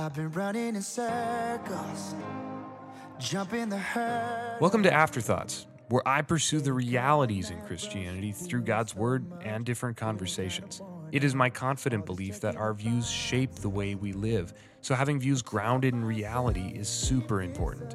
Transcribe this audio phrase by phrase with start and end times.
[0.00, 2.14] I've been running in circles,
[3.18, 4.56] jumping the hurdle.
[4.58, 9.98] Welcome to Afterthoughts, where I pursue the realities in Christianity through God's Word and different
[9.98, 10.80] conversations.
[11.12, 15.20] It is my confident belief that our views shape the way we live, so having
[15.20, 17.94] views grounded in reality is super important.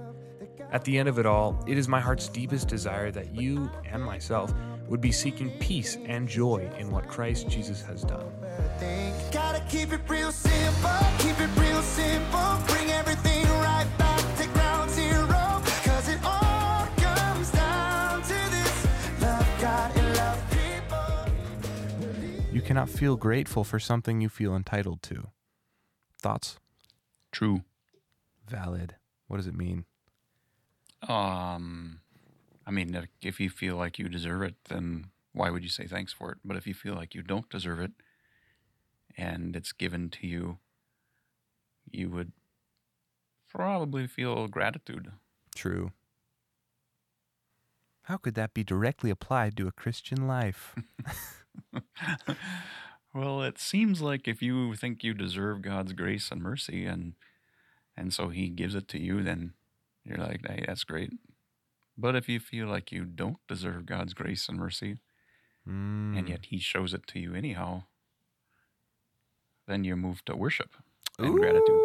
[0.72, 4.04] At the end of it all, it is my heart's deepest desire that you and
[4.04, 4.54] myself
[4.88, 8.32] would be seeking peace and joy in what Christ Jesus has done.
[22.66, 25.28] Cannot feel grateful for something you feel entitled to.
[26.20, 26.58] Thoughts?
[27.32, 27.64] True.
[28.48, 28.96] Valid.
[29.28, 29.86] What does it mean?
[31.08, 32.02] Um,
[32.66, 35.86] I mean, if- if you feel like you deserve it, then why would you say
[35.88, 36.40] thanks for it?
[36.44, 37.92] But if you feel like you don't deserve it
[39.18, 40.58] and it's given to you,
[41.92, 42.32] you would
[43.48, 45.12] probably feel gratitude.
[45.54, 45.92] True.
[48.04, 50.76] How could that be directly applied to a Christian life?
[53.14, 57.14] Well, it seems like if you think you deserve God's grace and mercy and
[57.96, 59.54] and so he gives it to you, then
[60.04, 61.14] you're like, hey, that's great.
[61.98, 64.98] But if you feel like you don't deserve God's grace and mercy,
[65.68, 66.18] Mm.
[66.20, 67.84] and yet he shows it to you anyhow,
[69.68, 70.76] then you move to worship
[71.18, 71.38] and Ooh.
[71.40, 71.82] gratitude.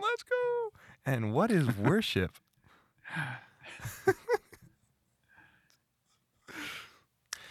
[0.00, 0.70] Let's go.
[1.04, 2.32] And what is worship?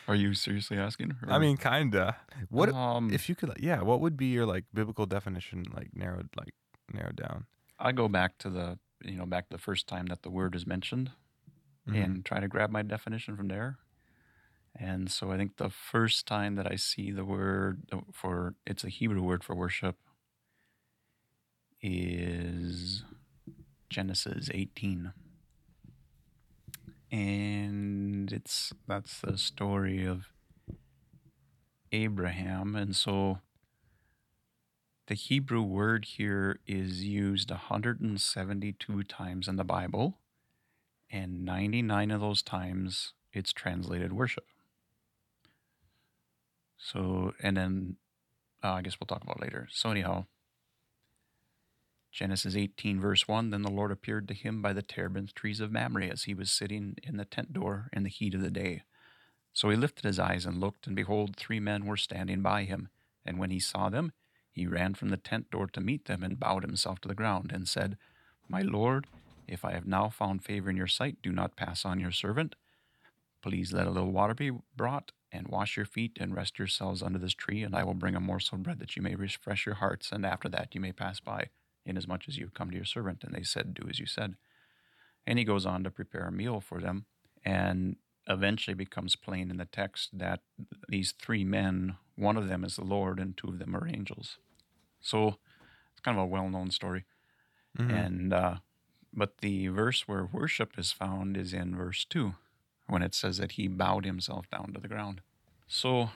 [0.10, 1.16] Are you seriously asking?
[1.28, 2.18] I mean, kinda.
[2.50, 3.54] What um, if you could?
[3.60, 3.84] Yeah.
[3.84, 6.56] What would be your like biblical definition, like narrowed, like
[6.92, 7.46] narrowed down?
[7.78, 10.56] I go back to the you know back to the first time that the word
[10.56, 11.12] is mentioned,
[11.88, 12.04] Mhm.
[12.04, 13.78] and try to grab my definition from there.
[14.76, 18.90] And so I think the first time that I see the word for it's a
[18.90, 19.96] Hebrew word for worship
[21.82, 23.04] is
[23.92, 25.14] Genesis 18.
[27.11, 30.27] And it's that's the story of
[31.92, 33.39] Abraham and so
[35.08, 40.20] the Hebrew word here is used 172 times in the Bible
[41.09, 44.45] and 99 of those times it's translated worship.
[46.77, 47.95] So, and then
[48.64, 49.67] uh, I guess we'll talk about later.
[49.71, 50.26] So, anyhow,
[52.11, 55.71] Genesis 18, verse 1 Then the Lord appeared to him by the terebinth trees of
[55.71, 58.83] Mamre as he was sitting in the tent door in the heat of the day.
[59.53, 62.89] So he lifted his eyes and looked, and behold, three men were standing by him.
[63.25, 64.14] And when he saw them,
[64.52, 67.52] he ran from the tent door to meet them and bowed himself to the ground
[67.53, 67.97] and said,
[68.47, 69.08] My Lord,
[69.47, 72.55] if I have now found favor in your sight, do not pass on your servant.
[73.41, 77.20] Please let a little water be brought, and wash your feet, and rest yourselves under
[77.20, 79.76] this tree, and I will bring a morsel of bread that you may refresh your
[79.76, 81.49] hearts, and after that you may pass by,
[81.86, 83.23] inasmuch as you have come to your servant.
[83.23, 84.36] And they said, Do as you said.
[85.28, 87.06] And he goes on to prepare a meal for them,
[87.45, 87.98] and
[88.28, 90.42] eventually becomes plain in the text that
[90.88, 94.38] these three men, one of them is the Lord, and two of them are angels.
[95.02, 95.38] So
[95.92, 97.06] it's kind of a well known story.
[97.78, 98.06] Mhm.
[98.06, 98.56] And uh,
[99.14, 102.36] but the verse where worship is found is in verse two,
[102.88, 105.22] when it says that he bowed himself down to the ground.
[105.68, 106.10] So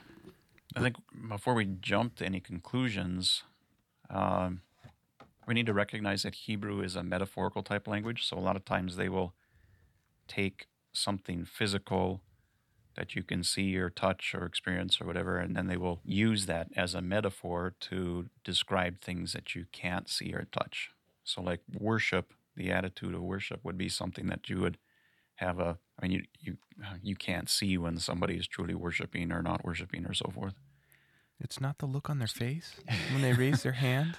[0.76, 0.96] I think
[1.28, 3.44] before we jump to any conclusions,
[4.10, 4.62] um,
[5.46, 8.26] we need to recognize that Hebrew is a metaphorical type language.
[8.26, 9.34] So a lot of times they will
[10.28, 12.22] take something physical
[12.96, 16.46] that you can see or touch or experience or whatever, and then they will use
[16.46, 20.90] that as a metaphor to describe things that you can't see or touch.
[21.24, 24.78] So, like worship, the attitude of worship would be something that you would
[25.36, 25.78] have a.
[26.00, 26.56] I mean, you you
[27.02, 30.54] you can't see when somebody is truly worshiping or not worshiping or so forth.
[31.40, 32.76] It's not the look on their face
[33.12, 34.16] when they raise their hand.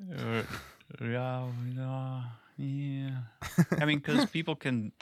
[0.00, 0.42] Uh,
[1.00, 2.22] yeah, yeah,
[2.56, 3.10] yeah.
[3.78, 4.92] I mean, because people can.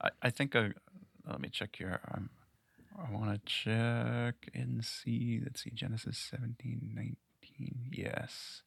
[0.00, 0.54] I, I think.
[0.54, 0.68] Uh,
[1.28, 2.00] let me check here.
[2.12, 2.30] Um,
[2.98, 5.40] I want to check and see.
[5.42, 7.88] Let's see, Genesis 17, 19.
[7.92, 8.62] Yes.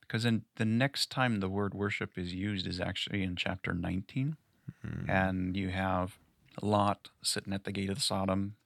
[0.00, 4.36] Because then the next time the word worship is used is actually in chapter 19.
[4.84, 5.08] Mhm.
[5.08, 6.18] And you have
[6.62, 8.56] Lot sitting at the gate of Sodom,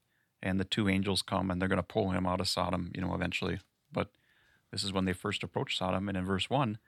[0.42, 3.00] and the two angels come and they're going to pull him out of Sodom, you
[3.00, 3.58] know, eventually.
[3.92, 4.10] But
[4.72, 6.08] this is when they first approached Sodom.
[6.08, 6.78] And in verse 1,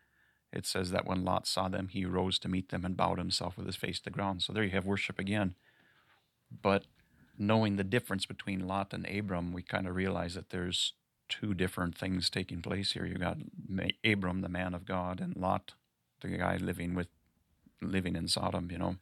[0.52, 3.56] it says that when Lot saw them, he rose to meet them and bowed himself
[3.56, 4.42] with his face to the ground.
[4.42, 5.54] So there you have worship again.
[6.62, 6.84] But
[7.38, 10.92] knowing the difference between Lot and Abram, we kind of realize that there's
[11.28, 13.06] two different things taking place here.
[13.06, 13.38] You got
[14.04, 15.72] Abram, the man of God, and Lot,
[16.20, 17.08] the guy living with
[17.80, 18.96] living in Sodom, you know.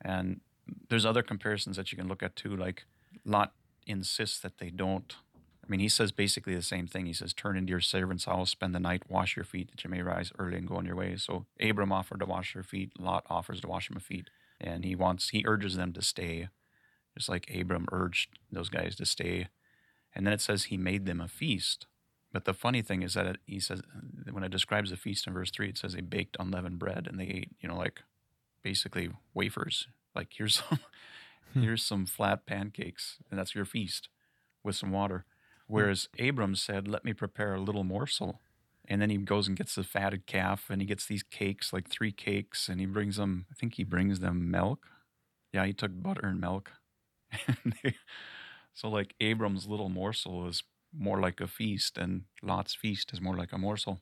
[0.00, 0.40] And
[0.88, 2.84] there's other comparisons that you can look at too, like
[3.24, 3.54] Lot
[3.86, 5.16] insists that they don't
[5.70, 7.06] mean, he says basically the same thing.
[7.06, 9.90] He says, Turn into your servant's house, spend the night, wash your feet, that you
[9.90, 11.16] may rise early and go on your way.
[11.16, 12.92] So Abram offered to wash their feet.
[12.98, 14.30] Lot offers to wash him feet.
[14.60, 16.48] And he wants, he urges them to stay,
[17.16, 19.48] just like Abram urged those guys to stay.
[20.14, 21.86] And then it says he made them a feast.
[22.32, 23.80] But the funny thing is that it, he says,
[24.30, 27.18] when it describes the feast in verse 3, it says they baked unleavened bread and
[27.18, 28.02] they ate, you know, like
[28.62, 29.88] basically wafers.
[30.14, 30.80] Like, here's some,
[31.52, 31.62] hmm.
[31.62, 34.08] here's some flat pancakes, and that's your feast
[34.62, 35.24] with some water.
[35.70, 38.40] Whereas Abram said, Let me prepare a little morsel.
[38.88, 41.88] And then he goes and gets the fatted calf and he gets these cakes, like
[41.88, 44.86] three cakes, and he brings them, I think he brings them milk.
[45.52, 46.72] Yeah, he took butter and milk.
[47.46, 47.94] And they-
[48.72, 50.62] so, like, Abram's little morsel is
[50.96, 54.00] more like a feast, and Lot's feast is more like a morsel.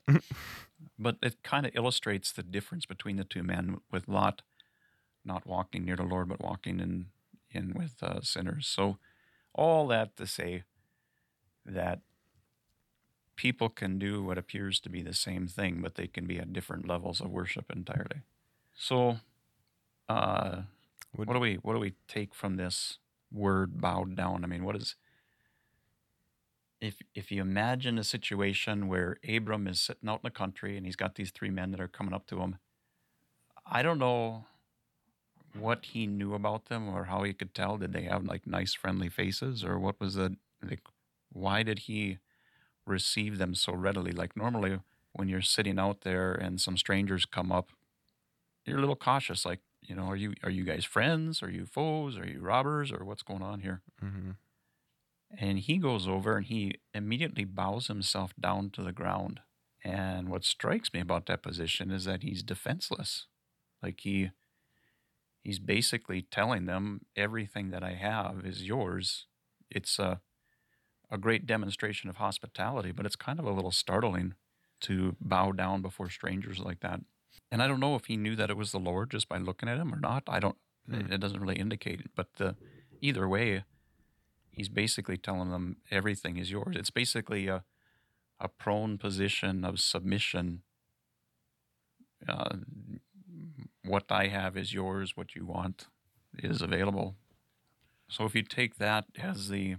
[0.99, 4.43] but it kind of illustrates the difference between the two men, with Lot
[5.25, 7.06] not walking near the Lord, but walking in,
[7.50, 8.67] in with uh, sinners.
[8.67, 8.99] So,
[9.55, 10.65] all that to say,
[11.69, 12.00] that
[13.37, 16.53] people can do what appears to be the same thing, but they can be at
[16.53, 18.23] different levels of worship entirely.
[18.75, 19.20] So,
[20.09, 20.62] uh,
[21.15, 22.99] what do we what do we take from this
[23.32, 24.44] word bowed down?
[24.44, 24.97] I mean, what is
[26.81, 30.87] if if you imagine a situation where Abram is sitting out in the country and
[30.87, 32.59] he's got these three men that are coming up to him,
[33.67, 34.44] I don't know
[35.59, 37.79] what he knew about them or how he could tell.
[37.79, 40.82] Did they have like nice friendly faces or what was the like
[41.31, 42.19] why did he
[42.87, 44.13] receive them so readily?
[44.13, 44.81] Like normally
[45.13, 47.71] when you're sitting out there and some strangers come up,
[48.65, 49.45] you're a little cautious.
[49.45, 51.43] Like, you know, are you are you guys friends?
[51.43, 52.17] Are you foes?
[52.19, 52.93] Are you robbers?
[52.93, 53.83] Or what's going on here?
[54.01, 54.33] hmm
[55.39, 59.41] And he goes over and he immediately bows himself down to the ground.
[59.85, 63.27] And what strikes me about that position is that he's defenseless.
[63.83, 64.31] Like he
[65.43, 69.27] he's basically telling them everything that I have is yours.
[69.71, 70.21] It's a
[71.10, 74.34] a great demonstration of hospitality, but it's kind of a little startling
[74.81, 77.00] to bow down before strangers like that.
[77.50, 79.69] And I don't know if he knew that it was the Lord just by looking
[79.69, 80.22] at him or not.
[80.28, 80.56] I don't.
[80.90, 82.00] It, it doesn't really indicate.
[82.00, 82.10] it.
[82.14, 82.56] But the,
[83.00, 83.64] either way,
[84.50, 86.76] he's basically telling them everything is yours.
[86.76, 87.64] It's basically a
[88.40, 90.62] a prone position of submission.
[92.28, 92.58] Uh,
[93.84, 95.16] what I have is yours.
[95.16, 95.87] What you want
[96.38, 97.16] is available.
[98.08, 99.76] So if you take that as the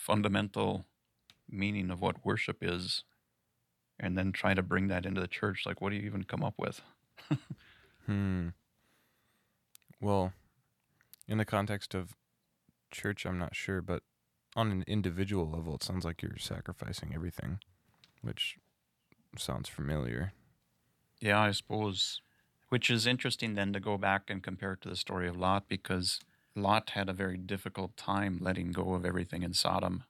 [0.00, 0.86] fundamental
[1.48, 3.04] meaning of what worship is,
[3.98, 6.42] and then try to bring that into the church, like what do you even come
[6.42, 6.80] up with?
[8.06, 8.48] Hmm.
[10.00, 10.32] Well,
[11.28, 12.16] in the context of
[12.90, 14.02] church, I'm not sure, but
[14.56, 17.60] on an individual level, it sounds like you're sacrificing everything,
[18.20, 18.56] which
[19.38, 20.32] sounds familiar.
[21.20, 22.20] Yeah, I suppose.
[22.68, 25.68] Which is interesting then to go back and compare it to the story of Lot
[25.68, 26.18] because
[26.56, 30.04] Lot had a very difficult time letting go of everything in Sodom.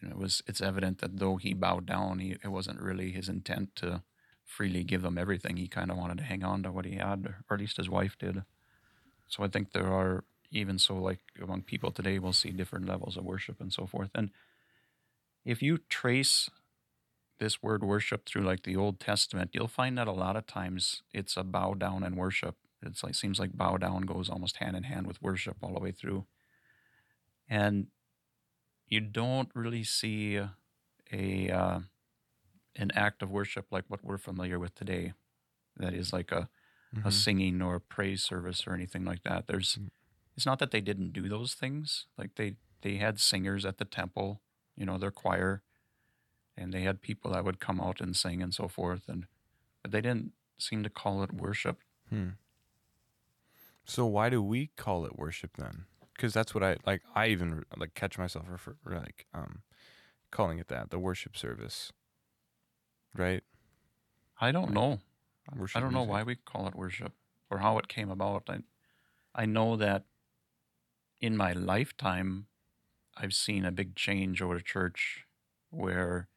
[0.00, 3.12] You know, it was it's evident that though he bowed down, he, it wasn't really
[3.12, 4.02] his intent to
[4.44, 5.56] freely give them everything.
[5.56, 7.88] He kind of wanted to hang on to what he had, or at least his
[7.88, 8.44] wife did.
[9.26, 13.16] So I think there are even so like among people today, we'll see different levels
[13.16, 14.10] of worship and so forth.
[14.14, 14.30] And
[15.44, 16.50] if you trace
[17.38, 21.02] this word worship through like the Old Testament, you'll find that a lot of times
[21.12, 22.56] it's a bow down and worship.
[22.86, 25.80] It's like seems like bow down goes almost hand in hand with worship all the
[25.80, 26.26] way through.
[27.48, 27.88] And
[28.88, 30.40] you don't really see
[31.12, 31.80] a uh,
[32.76, 35.14] an act of worship like what we're familiar with today.
[35.76, 36.48] That is like a
[37.04, 37.12] a Mhm.
[37.12, 39.46] singing or a praise service or anything like that.
[39.46, 39.78] There's
[40.36, 42.06] it's not that they didn't do those things.
[42.18, 44.42] Like they they had singers at the temple,
[44.76, 45.62] you know, their choir,
[46.56, 49.26] and they had people that would come out and sing and so forth and
[49.82, 51.82] but they didn't seem to call it worship.
[52.10, 52.38] Hmm.
[53.86, 55.86] So why do we call it worship then?
[56.14, 57.02] Because that's what I like.
[57.14, 59.62] I even like catch myself refer like um
[60.30, 61.92] calling it that the worship service,
[63.16, 63.42] right?
[64.40, 65.00] I don't know.
[65.54, 66.12] Worship I don't know music.
[66.12, 67.12] why we call it worship
[67.50, 68.48] or how it came about.
[68.48, 68.60] I
[69.34, 70.04] I know that
[71.20, 72.46] in my lifetime
[73.16, 75.26] I've seen a big change over church
[75.70, 76.28] where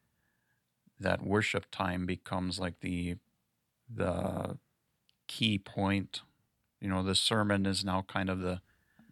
[0.99, 3.15] that worship time becomes like the
[3.93, 4.57] the
[5.27, 6.21] key point.
[6.81, 8.61] You know, the sermon is now kind of the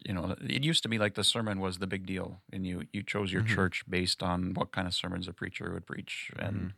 [0.05, 2.87] you know, it used to be like the sermon was the big deal and you
[2.93, 3.47] you chose your Mhm.
[3.55, 6.73] church based on what kind of sermons a preacher would preach and Mhm.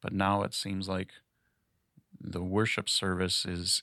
[0.00, 1.12] but now it seems like
[2.20, 3.82] the worship service is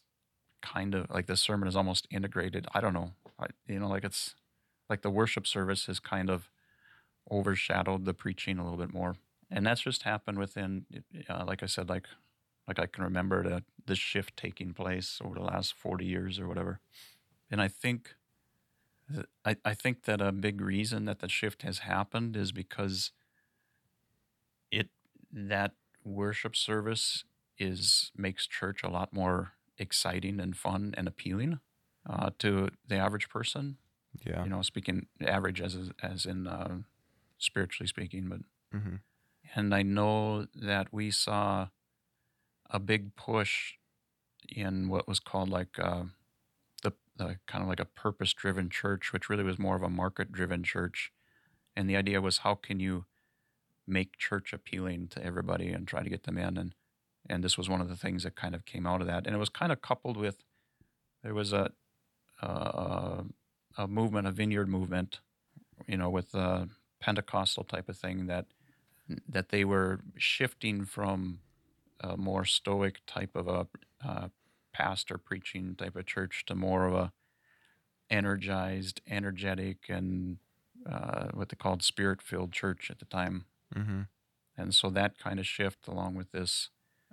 [0.61, 2.67] kind of like the sermon is almost integrated.
[2.73, 3.13] I don't know.
[3.39, 4.35] I, you know, like it's
[4.89, 6.49] like the worship service has kind of
[7.31, 9.15] overshadowed the preaching a little bit more,
[9.51, 10.85] and that's just happened within.
[11.29, 12.07] Uh, like I said, like
[12.67, 16.47] like I can remember that this shift taking place over the last forty years or
[16.47, 16.79] whatever,
[17.51, 18.15] and I think
[19.45, 23.11] I, I think that a big reason that the shift has happened is because
[24.71, 24.89] it
[25.31, 27.23] that worship service
[27.57, 31.59] is makes church a lot more exciting and fun and appealing
[32.09, 33.77] uh, to the average person.
[34.25, 34.43] Yeah.
[34.43, 36.79] You know, speaking average as as in uh,
[37.37, 38.41] spiritually speaking, but
[38.71, 38.95] hmm
[39.53, 41.67] and I know that we saw
[42.69, 43.73] a big push
[44.49, 46.03] in what was called like uh,
[46.83, 49.89] the, the kind of like a purpose driven church, which really was more of a
[49.89, 51.11] market driven church.
[51.75, 53.05] And the idea was how can you
[53.87, 56.73] make church appealing to everybody and try to get them in and
[57.27, 59.35] and this was one of the things that kind of came out of that and
[59.35, 60.43] it was kind of coupled with
[61.23, 61.71] there was a
[62.41, 63.21] uh,
[63.77, 65.19] a movement a vineyard movement
[65.87, 66.67] you know with a
[66.99, 68.45] pentecostal type of thing that
[69.29, 71.39] that they were shifting from
[72.01, 73.67] a more stoic type of a
[74.05, 74.27] uh,
[74.73, 77.13] pastor preaching type of church to more of a
[78.09, 80.37] energized, energetic, and
[80.89, 83.45] uh, what they called spirit filled church at the time.
[83.73, 84.01] hmm
[84.57, 86.69] And so that kind of shift, along with this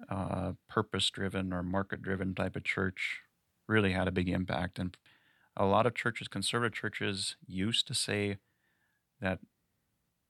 [0.09, 3.21] uh, purpose driven or market driven type of church,
[3.69, 4.79] really had a big impact.
[4.79, 4.97] And
[5.57, 8.39] a lot of churches, conservative churches, used to say
[9.21, 9.41] that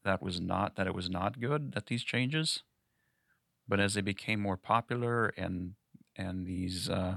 [0.04, 2.62] that was not that it was not good that these changes,
[3.68, 5.74] but as they became more popular and
[6.16, 7.16] and these uh,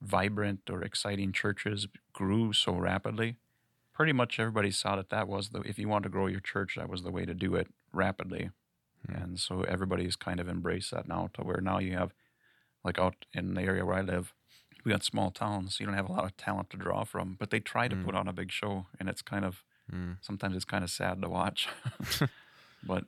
[0.00, 3.36] vibrant or exciting churches grew so rapidly,
[3.92, 6.76] pretty much everybody saw that that was the if you want to grow your church,
[6.76, 8.50] that was the way to do it rapidly.
[9.06, 9.14] Hmm.
[9.14, 12.12] And so everybody's kind of embraced that now to where now you have,
[12.84, 14.32] like out in the area where I live,
[14.84, 17.36] we got small towns, so you don't have a lot of talent to draw from.
[17.38, 18.04] But they try to Mm.
[18.04, 20.16] put on a big show, and it's kind of Mm.
[20.20, 21.68] sometimes it's kind of sad to watch.
[22.84, 23.04] but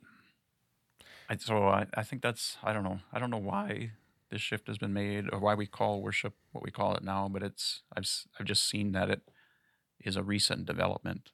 [1.39, 3.93] So I, I think that's I don't know I don't know why
[4.31, 7.29] this shift has been made or why we call worship what we call it now.
[7.29, 9.23] But it's I've I've just seen that it
[10.05, 11.31] is a recent development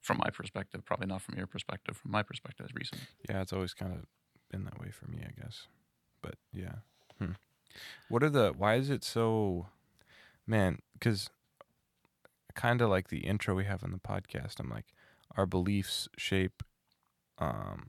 [0.00, 1.96] from my perspective, probably not from your perspective.
[1.96, 3.02] From my perspective, it's recent.
[3.28, 4.06] Yeah, it's always kind of
[4.50, 5.66] been that way for me, I guess.
[6.22, 6.76] But yeah.
[7.18, 7.32] Hmm.
[8.08, 9.66] What are the, why is it so,
[10.46, 11.30] man, because
[12.54, 14.86] kind of like the intro we have on the podcast, I'm like,
[15.36, 16.62] our beliefs shape,
[17.38, 17.88] um,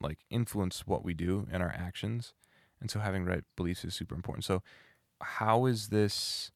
[0.00, 2.34] like influence what we do and our actions.
[2.80, 4.44] And so having right beliefs is super important.
[4.44, 4.62] So
[5.20, 6.50] how is this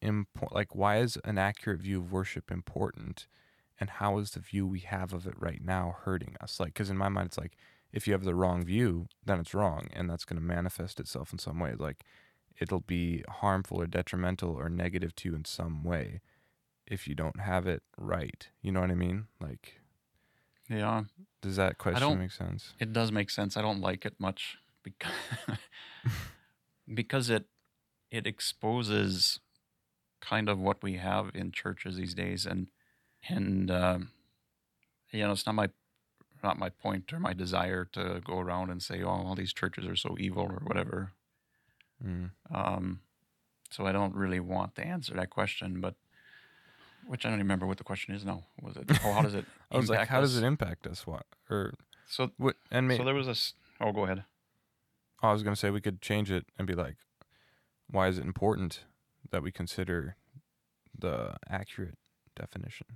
[0.00, 0.54] important?
[0.54, 3.26] Like, why is an accurate view of worship important?
[3.82, 6.88] and how is the view we have of it right now hurting us like because
[6.88, 7.56] in my mind it's like
[7.92, 11.32] if you have the wrong view then it's wrong and that's going to manifest itself
[11.32, 12.04] in some way like
[12.60, 16.20] it'll be harmful or detrimental or negative to you in some way
[16.86, 19.80] if you don't have it right you know what i mean like
[20.72, 21.04] Yeah,
[21.42, 23.56] does that question make sense It does make sense.
[23.56, 25.12] I don't like it much because
[26.94, 27.46] because it
[28.10, 29.40] it exposes
[30.20, 32.68] kind of what we have in churches these days, and
[33.28, 34.10] and um,
[35.10, 35.68] you know it's not my
[36.42, 39.86] not my point or my desire to go around and say, oh, all these churches
[39.86, 41.12] are so evil or whatever.
[42.04, 42.30] mm.
[42.52, 43.00] Um,
[43.70, 45.94] so I don't really want to answer that question, but
[47.06, 48.44] which I don't even remember what the question is now.
[48.60, 48.90] Was it?
[49.04, 49.44] Oh, how does it?
[49.72, 51.74] i was like how does it impact us what or
[52.06, 53.32] So what and may, so there was a.
[53.32, 54.24] s- Oh, go ahead.
[55.22, 56.96] i was going to say we could change it and be like
[57.90, 58.84] why is it important
[59.30, 60.16] that we consider
[60.98, 61.96] the accurate
[62.36, 62.86] definition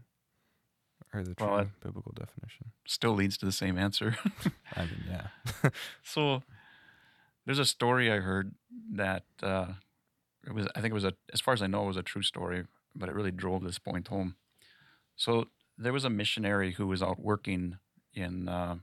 [1.12, 4.16] or the true Well, biblical definition Still leads to the same answer.
[4.76, 5.28] I mean, yeah.
[6.04, 6.42] So
[7.44, 8.54] there's a story I heard
[8.94, 9.72] that uh,
[10.46, 12.02] it was I think it was a as far as I know it was a
[12.02, 12.64] true story,
[12.94, 14.36] but it really drove this point home.
[15.16, 15.46] So
[15.78, 17.78] there was a missionary who was out working
[18.14, 18.76] in uh,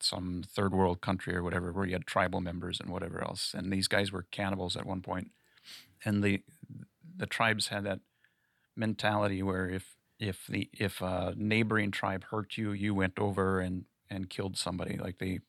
[0.00, 3.72] some third world country or whatever, where he had tribal members and whatever else, and
[3.72, 5.30] these guys were cannibals at one point,
[6.04, 6.42] and the
[7.16, 8.00] the tribes had that
[8.76, 13.84] mentality where if if the if a neighboring tribe hurt you, you went over and
[14.10, 15.40] and killed somebody, like they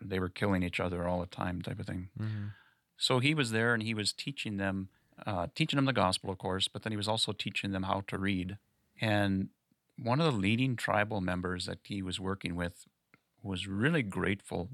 [0.00, 2.08] they were killing each other all the time, type of thing.
[2.18, 2.46] Mm-hmm.
[2.96, 4.88] So he was there and he was teaching them,
[5.26, 8.04] uh, teaching them the gospel, of course, but then he was also teaching them how
[8.08, 8.58] to read.
[9.00, 9.48] And
[9.98, 12.86] one of the leading tribal members that he was working with
[13.42, 14.70] was really grateful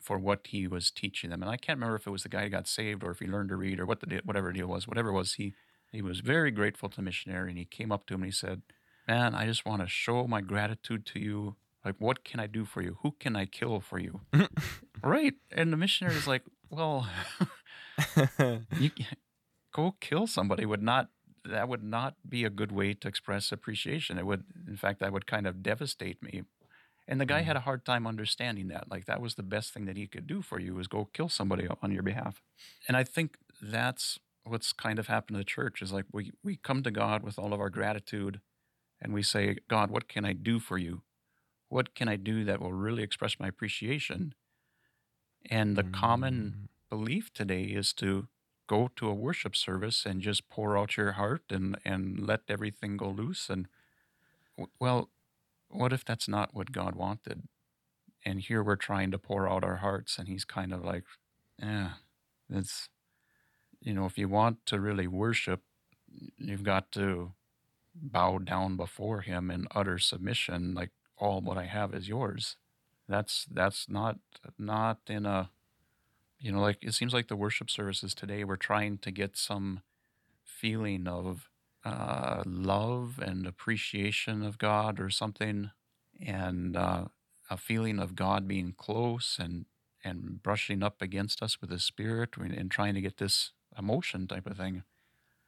[0.00, 1.42] for what he was teaching them.
[1.42, 3.26] And I can't remember if it was the guy who got saved or if he
[3.26, 4.88] learned to read or what the whatever deal was.
[4.88, 5.54] Whatever it was, he
[5.92, 8.32] he was very grateful to the missionary, and he came up to him and he
[8.32, 8.62] said,
[9.06, 11.56] "Man, I just want to show my gratitude to you.
[11.84, 12.98] Like, what can I do for you?
[13.02, 14.20] Who can I kill for you?"
[15.02, 15.34] right.
[15.50, 17.08] And the missionary is like, "Well."
[18.78, 18.90] you
[19.74, 21.08] go kill somebody would not
[21.48, 24.18] that would not be a good way to express appreciation.
[24.18, 26.42] It would in fact that would kind of devastate me.
[27.06, 27.58] And the guy had mm-hmm.
[27.58, 28.90] a hard time understanding that.
[28.90, 31.28] Like that was the best thing that he could do for you was go kill
[31.28, 32.42] somebody on your behalf.
[32.86, 36.56] And i think that's what's kind of happened to the church is like we we
[36.56, 38.40] come to God with all of our gratitude,
[39.00, 41.02] and we say, God, what can I do for you?
[41.68, 44.34] What can I do that will really express my appreciation?
[45.50, 46.68] And the common mm.
[46.88, 48.28] belief today is to
[48.68, 52.96] go to a worship service and just pour out your heart and and let everything
[52.96, 53.66] go loose and
[54.78, 55.10] well
[55.68, 57.48] what if that's not what god wanted?
[58.24, 61.04] And here we're trying to pour out our hearts and he's kind of like
[61.60, 61.90] yeah
[62.50, 62.88] it's
[63.80, 65.62] you know if you want to really worship
[66.36, 67.32] you've got to
[67.94, 72.56] bow down before him in utter submission like all what i have is yours.
[73.08, 74.18] That's that's not
[74.58, 75.50] not in a
[76.40, 79.82] you know like it seems like the worship services today we're trying to get some
[80.44, 81.48] feeling of
[81.84, 85.70] uh, love and appreciation of god or something
[86.24, 87.06] and uh,
[87.50, 89.66] a feeling of god being close and
[90.04, 94.46] and brushing up against us with his spirit and trying to get this emotion type
[94.46, 94.82] of thing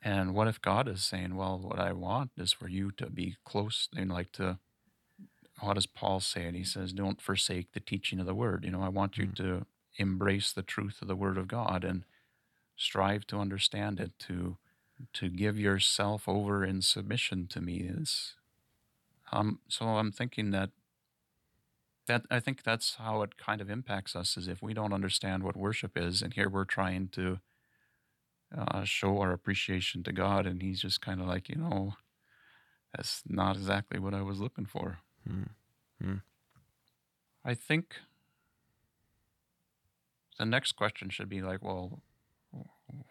[0.03, 3.37] and what if god is saying well what i want is for you to be
[3.45, 4.59] close and like to
[5.61, 6.47] what does Paul say?
[6.47, 8.65] And he says, Don't forsake the teaching of the word.
[8.65, 9.37] You know, I want you Mm.
[9.37, 9.67] to
[10.01, 12.05] embrace the truth of the word of God and
[12.77, 14.57] strive to understand it, to
[15.15, 17.79] to give yourself over in submission to me.
[17.79, 18.35] Is
[19.33, 20.71] um so I'm thinking that
[22.07, 25.45] that I think that's how it kind of impacts us is if we don't understand
[25.45, 27.39] what worship is, and here we're trying to
[28.57, 31.95] uh, show our appreciation to God, and He's just kind of like, you know,
[32.95, 34.99] that's not exactly what I was looking for.
[35.27, 35.45] Hmm.
[37.45, 37.97] I think
[40.39, 42.03] the next question should be like, well,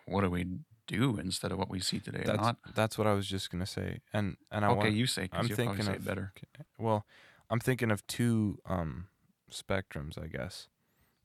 [0.06, 0.46] what do we
[0.88, 2.24] do instead of what we see today?
[2.26, 4.78] That's Not that's what I was just gonna say, and and I okay.
[4.78, 6.34] want, you say I'm thinking say of it better.
[6.78, 7.06] Well,
[7.50, 9.08] I'm thinking of two um
[9.52, 10.68] spectrums, I guess,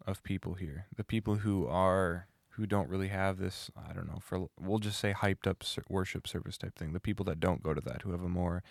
[0.07, 0.87] of people here.
[0.97, 5.01] The people who are who don't really have this, I don't know, for we'll just
[5.01, 6.93] say hyped up worship service type thing.
[6.93, 8.63] The people that don't go to that, who have a more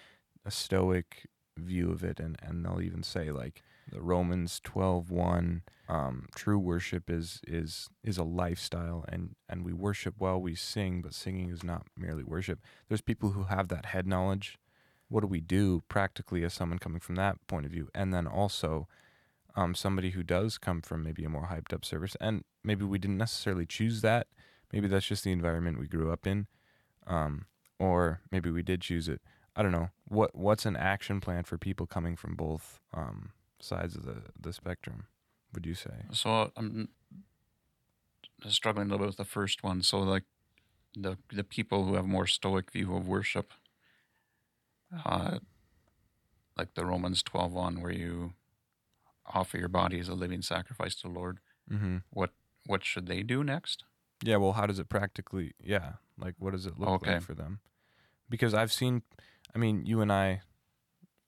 [0.46, 1.28] a stoic
[1.58, 7.10] view of it, and and they'll even say like the Romans 12:1 um, true worship
[7.10, 11.64] is is is a lifestyle and and we worship while we sing but singing is
[11.64, 12.60] not merely worship.
[12.88, 14.58] There's people who have that head knowledge.
[15.10, 17.90] What do we do practically as someone coming from that point of view?
[17.94, 18.88] And then also
[19.56, 22.98] um, somebody who does come from maybe a more hyped up service and maybe we
[22.98, 24.28] didn't necessarily choose that.
[24.72, 26.48] Maybe that's just the environment we grew up in
[27.06, 27.46] um,
[27.78, 29.22] or maybe we did choose it.
[29.56, 29.90] I don't know.
[30.06, 33.32] What what's an action plan for people coming from both um,
[33.64, 35.08] sides of the, the spectrum
[35.54, 36.90] would you say So I'm
[38.48, 39.82] struggling a little bit with the first one.
[39.84, 40.24] So like
[40.96, 43.54] the the people who have more stoic view of worship,
[45.06, 45.40] uh,
[46.58, 48.34] like the Romans twelve one, where you
[49.34, 51.40] offer your body as a living sacrifice to the Lord.
[51.72, 51.98] mm-hmm.
[52.12, 52.32] What
[52.66, 53.84] what should they do next?
[54.24, 55.54] Yeah, well, how does it practically?
[55.60, 57.14] Yeah, like what does it look Okay.
[57.16, 57.60] like for them?
[58.30, 59.04] Because I've seen,
[59.54, 60.42] I mean, you and I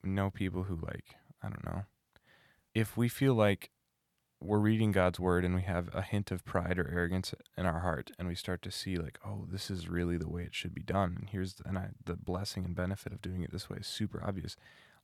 [0.03, 1.83] know people who like, I don't know,
[2.75, 3.71] if we feel like
[4.41, 7.79] we're reading God's word and we have a hint of pride or arrogance in our
[7.79, 10.75] heart, and we start to see like, oh, this is really the way it should
[10.75, 13.77] be done, and here's and I, the blessing and benefit of doing it this way
[13.77, 14.57] is super obvious.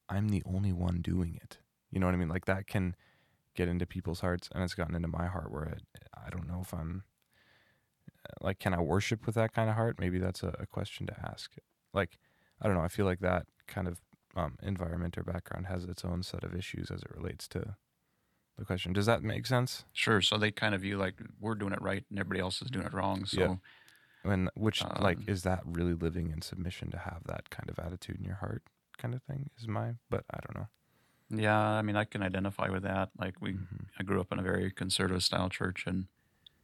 [0.10, 1.60] I'm the only one doing it.
[1.90, 2.30] You know what I mean?
[2.30, 2.96] Like that can
[3.56, 5.78] get into people's hearts, and it's gotten into my heart where
[6.16, 7.04] I, I don't know if I'm
[8.26, 11.08] uh, like can i worship with that kind of heart maybe that's a, a question
[11.08, 11.56] to ask
[11.94, 12.20] like
[12.62, 14.00] i don't know i feel like that kind of
[14.36, 17.76] um, environment or background has its own set of issues as it relates to
[18.58, 20.22] the question does that make sense Sure.
[20.22, 22.86] So they kind of view like we're doing it right and everybody else is doing
[22.86, 23.26] it wrong.
[23.26, 23.60] So
[24.26, 24.32] Yeah.
[24.32, 27.80] and which like Um, is that really living in submission to have that kind of
[27.80, 28.64] attitude in your heart
[28.98, 30.68] kind of thing is my but i don't know
[31.30, 33.10] yeah, I mean I can identify with that.
[33.18, 33.92] Like we Mhm.
[33.98, 36.08] I grew up in a very conservative style church and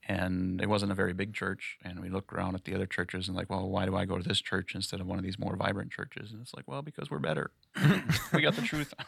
[0.08, 3.28] and it wasn't a very big church and we looked around at the other churches
[3.28, 5.38] and like, well, why do I go to this church instead of one of these
[5.38, 6.32] more vibrant churches?
[6.32, 7.52] And it's like, well, because we're better.
[8.34, 8.94] we got the truth.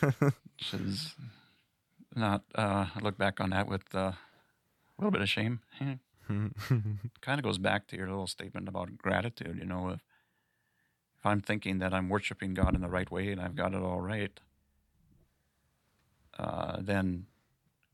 [0.00, 1.14] Which is
[2.14, 4.16] not uh I look back on that with uh, a
[4.98, 5.60] little bit of shame.
[6.28, 10.00] kind of goes back to your little statement about gratitude, you know, if
[11.18, 13.80] if I'm thinking that I'm worshiping God in the right way and I've got it
[13.80, 14.40] all right,
[16.36, 17.26] uh, then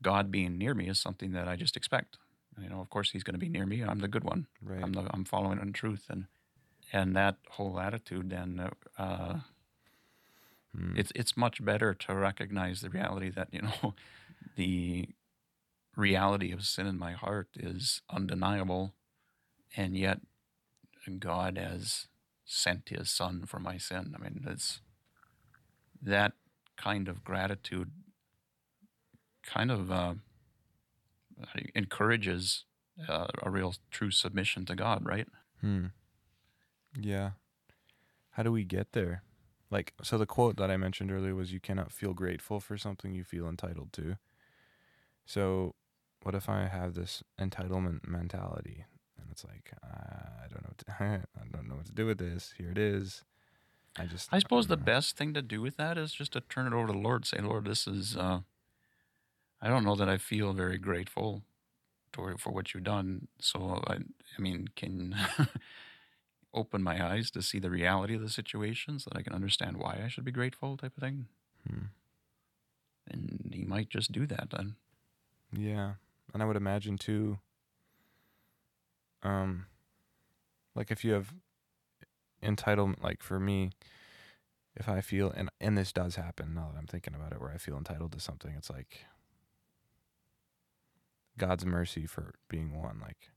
[0.01, 2.17] God being near me is something that I just expect.
[2.61, 3.81] You know, of course, He's going to be near me.
[3.83, 4.47] I'm the good one.
[4.61, 6.25] right I'm the, I'm following in truth, and
[6.91, 8.29] and that whole attitude.
[8.29, 9.39] Then uh,
[10.77, 10.97] Mm.
[10.97, 13.95] it's it's much better to recognize the reality that you know
[14.55, 15.09] the
[15.95, 18.93] reality of sin in my heart is undeniable,
[19.75, 20.19] and yet
[21.17, 22.07] God has
[22.45, 24.13] sent His Son for my sin.
[24.15, 24.81] I mean, it's
[26.01, 26.33] that
[26.77, 27.91] kind of gratitude
[29.43, 30.15] kind of uh,
[31.75, 32.65] encourages
[33.07, 35.27] uh, a real true submission to God, right?
[35.61, 35.87] Hmm.
[36.99, 37.31] Yeah.
[38.31, 39.23] How do we get there?
[39.71, 43.13] Like, so the quote that I mentioned earlier was, "You cannot feel grateful for something
[43.13, 44.17] you feel entitled to."
[45.25, 45.75] So,
[46.23, 48.85] what if I have this entitlement mentality,
[49.19, 52.17] and it's like, I don't know, what to, I don't know what to do with
[52.17, 52.53] this.
[52.57, 53.23] Here it is.
[53.97, 54.29] I just.
[54.31, 56.73] I suppose the uh, best thing to do with that is just to turn it
[56.73, 57.25] over to the Lord.
[57.25, 58.17] Say, Lord, this is.
[58.17, 58.39] Uh,
[59.61, 61.43] I don't know that I feel very grateful
[62.11, 63.27] toward for what you've done.
[63.39, 65.15] So I, I mean, can
[66.53, 69.77] open my eyes to see the reality of the situation, so that I can understand
[69.77, 71.27] why I should be grateful, type of thing.
[71.67, 71.85] Hmm.
[73.09, 74.75] And He might just do that then.
[75.51, 75.93] Yeah,
[76.33, 77.39] and I would imagine too.
[79.21, 79.65] Um,
[80.75, 81.33] like if you have
[82.41, 83.71] entitlement, like for me,
[84.75, 87.51] if I feel and and this does happen now that I'm thinking about it, where
[87.51, 89.05] I feel entitled to something, it's like
[91.39, 92.99] God's mercy for being one.
[93.01, 93.31] Like,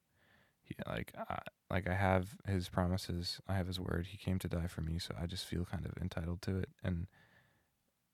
[0.63, 1.39] he, like, I,
[1.71, 4.09] like I have His promises, I have His word.
[4.11, 6.69] He came to die for me, so I just feel kind of entitled to it,
[6.85, 7.07] and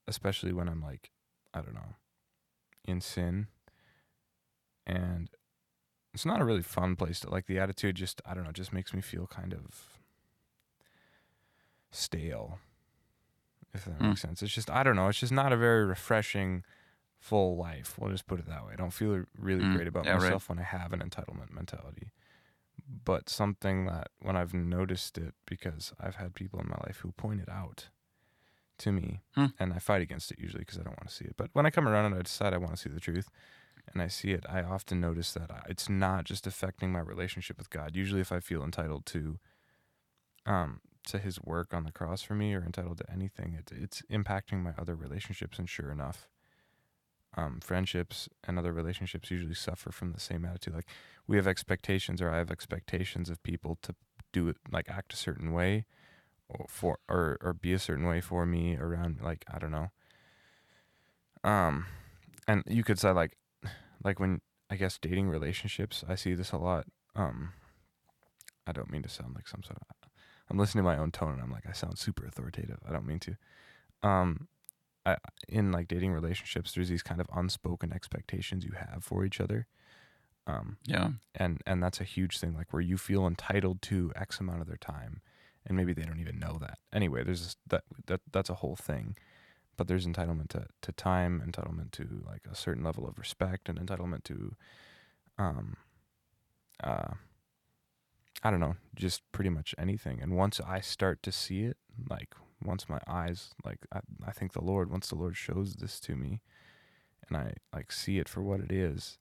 [0.07, 1.11] especially when I'm like,
[1.53, 1.95] I don't know,
[2.85, 3.49] in sin
[4.87, 5.29] and
[6.15, 8.73] it's not a really fun place to like the attitude just i don't know just
[8.73, 10.01] makes me feel kind of
[11.91, 12.59] stale
[13.75, 14.09] if that Hmm.
[14.09, 16.65] makes sense it's just i don't know it's just not a very refreshing
[17.21, 20.05] full life we'll just put it that way i don't feel really Mm, great about
[20.05, 20.23] yeah, right.
[20.23, 22.13] myself when i have an entitlement mentality
[23.05, 27.13] but something that when i've noticed it because i've had people in my life who
[27.13, 27.89] point it out
[28.79, 29.47] to me Hmm.
[29.59, 31.67] and i fight against it usually because i don't want to see it but when
[31.67, 33.29] i come around and i decide i want to see the truth
[33.95, 37.71] and I see it, I often notice that it's not just affecting my relationship with
[37.71, 37.97] God.
[37.97, 39.39] Usually, if I feel entitled to,
[40.47, 44.03] um, to His work on the cross for me, or entitled to anything, it, it's
[44.11, 45.59] impacting my other relationships.
[45.59, 46.29] And sure enough,
[47.37, 50.75] um, friendships and other relationships usually suffer from the same attitude.
[50.75, 50.89] Like
[51.27, 53.95] we have expectations, or I have expectations of people to
[54.33, 55.85] do it, like act a certain way,
[56.49, 59.21] or for, or or be a certain way for me around.
[59.23, 59.91] Like I don't know.
[61.45, 61.87] Um,
[62.47, 63.37] and you could say like
[64.05, 66.87] like when I guess dating relationships, I see this a lot.
[67.15, 67.53] Um,
[68.67, 70.09] I don't mean to sound like some sort of.
[70.51, 72.79] I'm listening to my own tone, and I'm like, I sound super authoritative.
[72.89, 73.37] I don't mean to.
[74.03, 74.49] Um,
[75.07, 75.17] I
[75.49, 79.67] in like dating relationships, there's these kind of unspoken expectations you have for each other.
[80.47, 81.11] Um, Yeah.
[81.35, 84.67] and and that's a huge thing, like where you feel entitled to X amount of
[84.67, 85.21] their time,
[85.67, 86.79] and maybe they don't even know that.
[86.93, 89.17] Anyway, there's this, that that that's a whole thing
[89.77, 93.79] but there's entitlement to, to time, entitlement to like a certain level of respect, and
[93.79, 94.57] entitlement to,
[95.39, 95.77] um,
[96.83, 97.15] uh,
[98.43, 100.21] I don't know, just pretty much anything.
[100.23, 101.77] And once I start to see it,
[102.09, 106.01] like once my eyes, like I, I think the Lord, once the Lord shows this
[106.01, 106.41] to me,
[107.29, 109.19] and I like see it for what it is,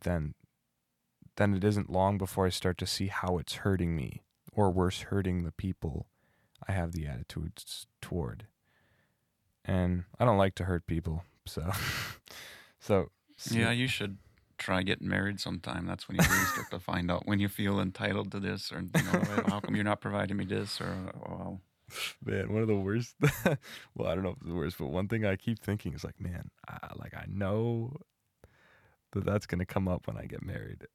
[0.00, 0.34] then,
[1.36, 5.02] then it isn't long before I start to see how it's hurting me, or worse,
[5.02, 6.06] hurting the people
[6.66, 8.46] I have the attitudes toward
[9.64, 11.24] and I don't like to hurt people.
[11.46, 11.70] So,
[12.80, 14.18] so so- Yeah, you should
[14.58, 15.86] try getting married sometime.
[15.86, 18.80] That's when you really start to find out when you feel entitled to this, or
[18.80, 21.60] you know, how come you're not providing me this, or oh, well,
[22.24, 23.14] man, one of the worst.
[23.94, 26.04] well, I don't know if it's the worst, but one thing I keep thinking is
[26.04, 27.96] like, man, I, like I know
[29.12, 30.86] that that's gonna come up when I get married.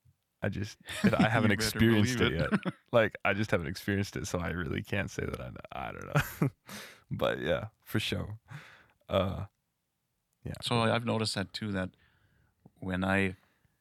[0.41, 0.77] I just
[1.17, 2.39] I haven't experienced it, it.
[2.39, 2.73] yet.
[2.91, 6.41] Like I just haven't experienced it, so I really can't say that I I don't
[6.41, 6.49] know.
[7.11, 8.37] but yeah, for sure.
[9.09, 9.45] Uh,
[10.43, 10.53] yeah.
[10.61, 11.71] So I've noticed that too.
[11.71, 11.89] That
[12.79, 13.35] when I,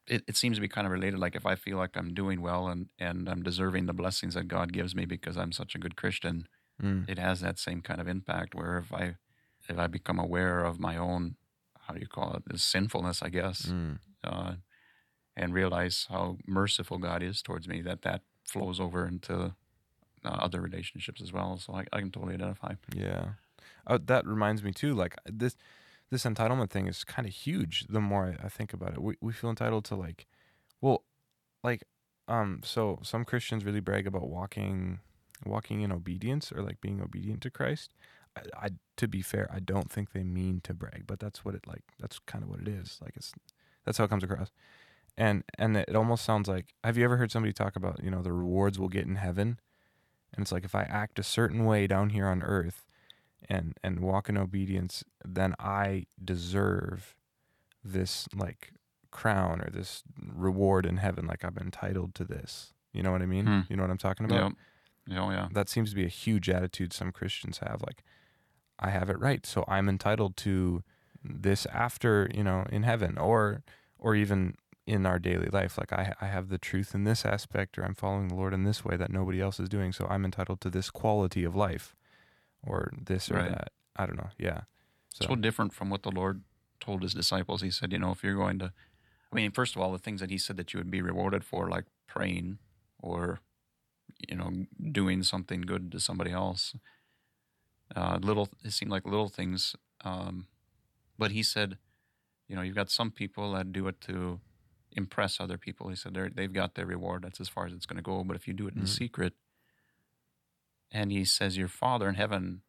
[0.06, 1.18] it, it seems to be kind of related.
[1.18, 4.48] Like if I feel like I'm doing well and and I'm deserving the blessings that
[4.48, 6.48] God gives me because I'm such a good Christian,
[6.82, 8.54] Mm, it has that same kind of impact.
[8.54, 9.16] Where if I,
[9.68, 11.36] if I become aware of my own,
[11.80, 14.52] how do you call it, this sinfulness, I guess, mm, uh,
[15.36, 19.54] and realize how merciful God is towards me, that that flows over into
[20.24, 21.58] uh, other relationships as well.
[21.58, 22.74] So I, I can totally identify.
[22.94, 23.30] Yeah.
[23.86, 24.94] Uh, that reminds me too.
[24.94, 25.56] Like this,
[26.10, 27.86] this entitlement thing is kind of huge.
[27.88, 30.26] The more I, I think about it, we we feel entitled to like,
[30.80, 31.04] well,
[31.62, 31.84] like,
[32.28, 32.60] um.
[32.64, 35.00] So some Christians really brag about walking,
[35.44, 37.90] walking in obedience or like being obedient to Christ.
[38.36, 41.54] I, I to be fair, I don't think they mean to brag, but that's what
[41.54, 41.84] it like.
[41.98, 42.98] That's kind of what it is.
[43.02, 43.32] Like it's
[43.84, 44.50] that's how it comes across.
[45.16, 46.74] And and it almost sounds like.
[46.84, 49.58] Have you ever heard somebody talk about you know the rewards we'll get in heaven?
[50.32, 52.84] And it's like if I act a certain way down here on earth
[53.48, 57.16] and and walk in obedience, then I deserve
[57.82, 58.72] this like
[59.10, 61.26] crown or this reward in heaven.
[61.26, 62.72] Like I'm entitled to this.
[62.92, 63.46] You know what I mean?
[63.46, 63.60] Hmm.
[63.68, 64.52] You know what I'm talking about?
[65.10, 65.48] Oh yeah.
[65.52, 67.82] That seems to be a huge attitude some Christians have.
[67.86, 68.02] Like,
[68.78, 70.82] I have it right, so I'm entitled to
[71.24, 73.62] this after you know in heaven, or
[73.98, 74.54] or even
[74.86, 75.76] in our daily life.
[75.76, 78.64] Like I, I have the truth in this aspect, or I'm following the Lord in
[78.64, 79.92] this way that nobody else is doing.
[79.92, 81.94] So I'm entitled to this quality of life,
[82.62, 83.50] or this or Right.
[83.50, 83.72] that.
[83.96, 84.30] I don't know.
[84.38, 84.60] Yeah.
[85.12, 86.42] So, so different from what the Lord
[86.80, 87.62] told his disciples.
[87.62, 88.72] He said, you know, if you're going to,
[89.32, 91.44] I mean, first of all, the things that he said that you would be rewarded
[91.44, 92.58] for, like praying
[93.00, 93.40] or,
[94.28, 94.50] you know,
[94.92, 96.74] doing something good to somebody else.
[97.94, 99.74] Uh, little, it seemed like little things.
[100.04, 100.48] Um,
[101.18, 101.78] but he said,
[102.48, 104.40] you know, you've got some people that do it to
[104.92, 105.88] impress other people.
[105.88, 107.22] He said they're, they've got their reward.
[107.22, 108.24] That's as far as it's going to go.
[108.24, 108.88] But if you do it in Mhm.
[108.88, 109.34] secret,
[110.90, 112.62] and he says, your Father in heaven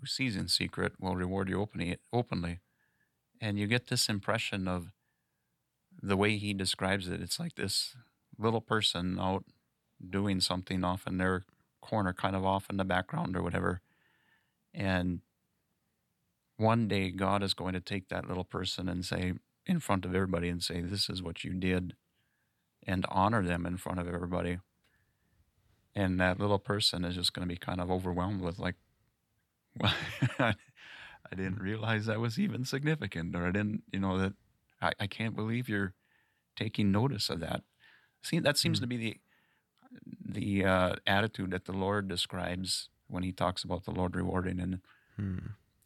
[0.00, 2.60] who sees in secret will reward you openly, openly.
[3.40, 4.92] And you get this impression of
[6.00, 7.20] the way he describes it.
[7.20, 7.96] It's like this
[8.38, 9.44] little person out
[10.06, 11.44] doing something off in their
[11.80, 13.80] corner, kind of off in the background or whatever.
[14.74, 15.20] And
[16.56, 19.34] one day God is going to take that little person and say,
[19.66, 21.94] in front of everybody, and say, This is what you did,
[22.86, 24.58] and honor them in front of everybody.
[25.94, 28.76] And that little person is just going to be kind of overwhelmed with, like,
[29.80, 29.94] well,
[30.38, 30.54] I
[31.36, 34.34] didn't realize that was even significant, or I didn't, you know, that
[34.80, 35.94] I, I can't believe you're
[36.56, 37.62] taking notice of that.
[38.22, 38.82] See, that seems Hmm.
[38.82, 39.16] to be the
[40.24, 44.80] the uh, attitude that the Lord describes when He talks about the Lord rewarding, and
[45.16, 45.38] hmm.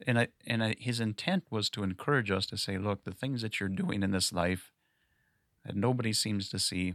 [0.07, 3.43] and I, and I, His intent was to encourage us to say, look, the things
[3.43, 4.73] that you're doing in this life
[5.65, 6.95] that nobody seems to see,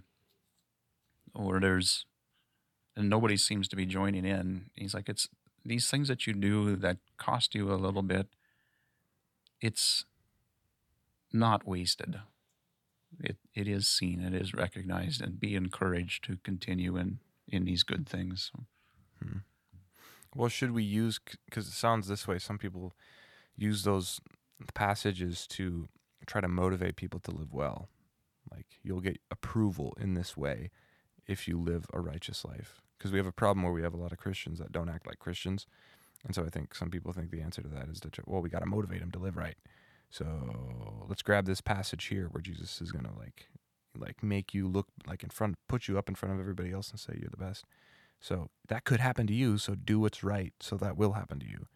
[1.33, 2.05] or there's
[2.95, 4.71] and nobody seems to be joining in.
[4.73, 5.29] He's like, it's
[5.63, 8.27] these things that you do that cost you a little bit.
[9.61, 10.05] It's
[11.31, 12.19] not wasted.
[13.19, 17.83] It it is seen, it is recognized, and be encouraged to continue in in these
[17.83, 18.51] good things.
[19.21, 19.39] Hmm.
[20.35, 22.39] Well, should we use because it sounds this way?
[22.39, 22.93] Some people
[23.55, 24.21] use those
[24.73, 25.87] passages to
[26.25, 27.89] try to motivate people to live well.
[28.51, 30.69] Like you'll get approval in this way
[31.25, 32.81] if you live a righteous life.
[32.97, 35.05] Because we have a problem where we have a lot of Christians that don't act
[35.05, 35.67] like Christians,
[36.25, 38.49] and so I think some people think the answer to that is to well, we
[38.49, 39.55] got to motivate them to live right.
[40.09, 43.47] So let's grab this passage here where Jesus is gonna like
[43.97, 46.91] like make you look like in front, put you up in front of everybody else
[46.91, 47.65] and say you're the best.
[48.19, 49.57] So that could happen to you.
[49.57, 50.53] So do what's right.
[50.59, 51.67] So that will happen to you.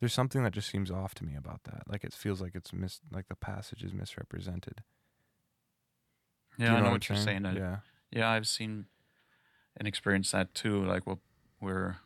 [0.00, 1.82] There's something that just seems off to me about that.
[1.88, 4.82] Like it feels like it's mis like the passage is misrepresented.
[6.58, 7.46] Yeah, you I know I'm what you're saying.
[7.46, 7.76] I- Yeah.
[8.10, 8.86] Yeah, I've seen
[9.76, 10.84] and experienced that too.
[10.84, 11.20] Like, well,
[11.58, 11.98] where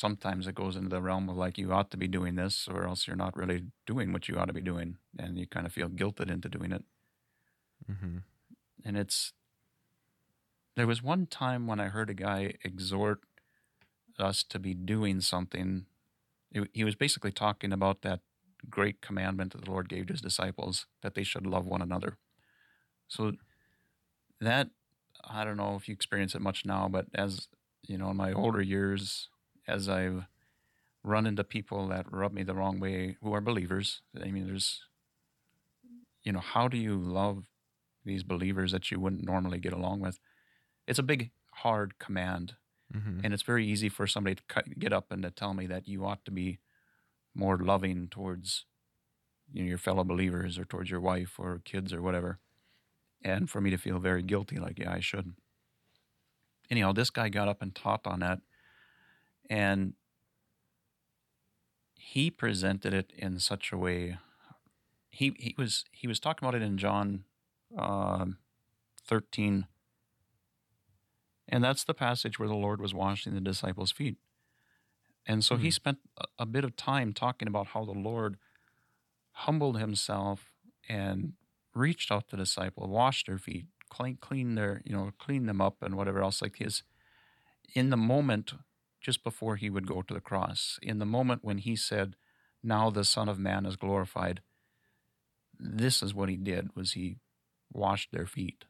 [0.00, 2.86] sometimes it goes into the realm of like you ought to be doing this, or
[2.86, 5.72] else you're not really doing what you ought to be doing, and you kind of
[5.72, 6.82] feel guilted into doing it.
[7.90, 8.18] Mm-hmm.
[8.84, 9.32] And it's
[10.76, 13.20] there was one time when I heard a guy exhort
[14.18, 15.84] us to be doing something.
[16.50, 18.20] He, he was basically talking about that
[18.68, 22.16] great commandment that the Lord gave to his disciples that they should love one another.
[23.08, 23.32] So
[24.40, 24.70] that
[25.22, 27.48] I don't know if you experience it much now, but as
[27.86, 29.28] you know, in my older years,
[29.66, 30.24] as I've
[31.02, 34.82] run into people that rub me the wrong way who are believers, I mean, there's,
[36.22, 37.44] you know, how do you love
[38.04, 40.18] these believers that you wouldn't normally get along with?
[40.86, 42.54] It's a big, hard command,
[42.92, 43.20] Mm-hmm.
[43.22, 45.86] and it's very easy for somebody to cut, get up and to tell me that
[45.86, 46.58] you ought to be
[47.36, 48.64] more loving towards
[49.52, 52.40] you know, your fellow believers or towards your wife or kids or whatever.
[53.22, 55.34] And for me to feel very guilty, like, yeah, I should.
[56.70, 58.40] Anyhow, this guy got up and taught on that.
[59.50, 59.94] And
[61.94, 64.18] he presented it in such a way.
[65.10, 67.24] He, he was he was talking about it in John
[67.78, 68.38] um
[69.06, 69.66] 13
[71.48, 74.16] and that's the passage where the Lord was washing the disciples' feet.
[75.26, 75.70] And so he Hmm.
[75.70, 78.38] spent a, a bit of time talking about how the Lord
[79.32, 80.52] humbled himself
[80.88, 81.34] and
[81.74, 85.60] reached out to the disciple, washed their feet, clean, clean their, you know, clean them
[85.60, 86.82] up and whatever else like his.
[87.74, 88.54] In the moment
[89.00, 92.16] just before he would go to the cross, in the moment when he said,
[92.62, 94.42] "Now the Son of Man is glorified,"
[95.58, 97.18] this is what he did: was he
[97.72, 98.64] washed their feet.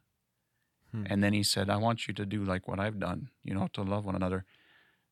[0.92, 1.04] Hmm.
[1.06, 3.68] And then he said, I want you to do like what I've done, you know,
[3.72, 4.44] to love one another.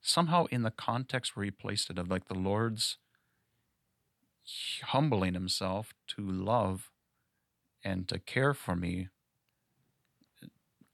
[0.01, 2.99] Somehow, in the context where he placed it, of like the Lord's
[4.83, 6.91] humbling himself to love
[7.85, 9.09] and to care for me,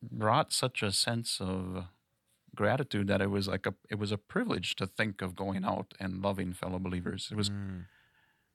[0.03, 1.85] brought such a sense of
[2.55, 5.95] gratitude that it was like a it was a privilege to think of going out
[6.01, 7.29] and loving fellow believers.
[7.31, 7.87] It was Mm.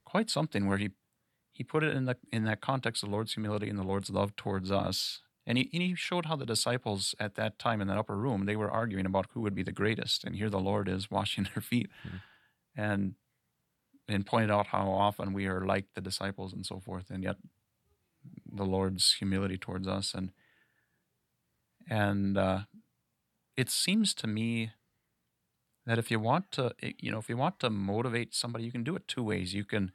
[0.06, 0.90] quite something where he
[1.52, 4.10] he put it in the in that context of the Lord's humility and the Lord's
[4.10, 5.22] love towards us.
[5.46, 8.46] And he, and he showed how the disciples at that time in that upper room,
[8.46, 10.24] they were arguing about who would be the greatest.
[10.24, 11.90] And here the Lord is washing their feet.
[12.06, 12.22] Mhm.
[12.76, 13.16] And
[14.08, 17.10] and pointed out how often we are like the disciples and so forth.
[17.10, 17.38] And yet
[18.46, 20.32] the Lord's humility towards us, and
[21.90, 22.60] and uh,
[23.60, 24.72] it seems to me
[25.86, 28.86] that if you want to, you know, if you want to motivate somebody, you can
[28.86, 29.54] do it two ways.
[29.54, 29.92] You can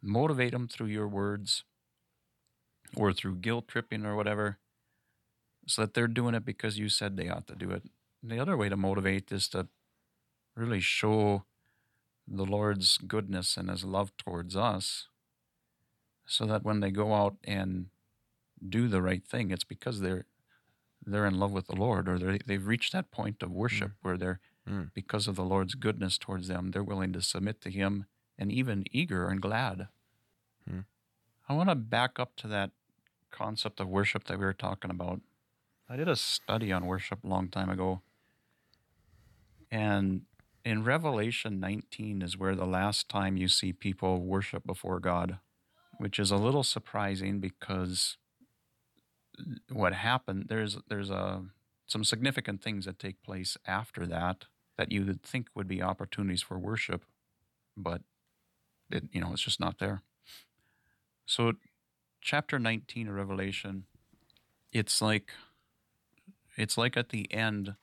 [0.00, 1.64] motivate them through your words,
[2.94, 4.58] or through guilt tripping or whatever,
[5.66, 7.82] so that they're doing it because you said they ought to do it.
[8.22, 9.66] The other way to motivate is to
[10.54, 11.44] really show
[12.28, 15.08] the Lord's goodness and His love towards us,
[16.24, 17.86] so that when they go out and
[18.76, 20.26] do the right thing, it's because they're
[21.04, 24.16] they're in love with the Lord, or they they've reached that point of worship where
[24.16, 24.92] they're Mm.
[24.94, 28.06] because of the Lord's goodness towards them, they're willing to submit to Him
[28.38, 29.88] and even eager and glad.
[30.68, 30.80] Hmm.
[31.48, 32.70] I want to back up to that
[33.32, 35.20] concept of worship that we were talking about.
[35.88, 38.02] I did a study on worship a long time ago.
[39.70, 40.22] And
[40.64, 45.38] in Revelation 19 is where the last time you see people worship before God,
[45.98, 48.16] which is a little surprising because
[49.70, 51.42] what happened there's there's a
[51.86, 54.46] some significant things that take place after that
[54.78, 57.04] that you would think would be opportunities for worship,
[57.76, 58.02] but
[58.90, 60.02] it you know it's just not there.
[61.26, 61.52] So,
[62.20, 63.84] chapter 19 of Revelation,
[64.72, 65.30] it's like
[66.56, 67.74] it's like at the end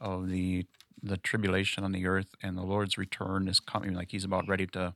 [0.00, 0.66] of the
[1.02, 4.66] the tribulation on the earth and the Lord's return is coming like he's about ready
[4.66, 4.94] to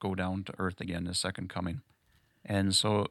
[0.00, 1.80] go down to earth again his second coming.
[2.44, 3.06] And so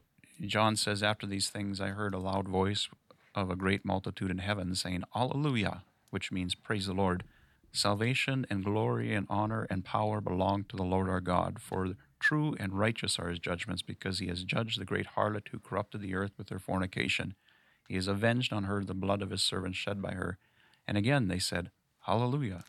[0.45, 2.87] John says after these things I heard a loud voice
[3.33, 7.23] of a great multitude in heaven saying Alleluia, which means praise the Lord.
[7.71, 12.55] Salvation and glory and honor and power belong to the Lord our God, for true
[12.59, 16.15] and righteous are his judgments, because he has judged the great harlot who corrupted the
[16.15, 17.33] earth with her fornication.
[17.87, 20.37] He has avenged on her the blood of his servants shed by her.
[20.87, 21.71] And again they said,
[22.01, 22.63] Hallelujah.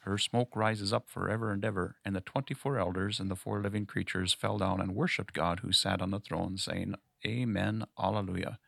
[0.00, 1.96] Her smoke rises up forever and ever.
[2.04, 5.60] And the twenty four elders and the four living creatures fell down and worshipped God
[5.60, 6.94] who sat on the throne, saying,
[7.26, 8.58] Amen, Alleluia.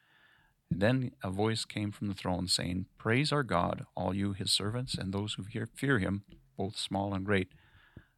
[0.71, 4.95] Then a voice came from the throne, saying, Praise our God, all you his servants,
[4.95, 6.25] and those who fear- fear him,
[6.57, 7.53] both small and great.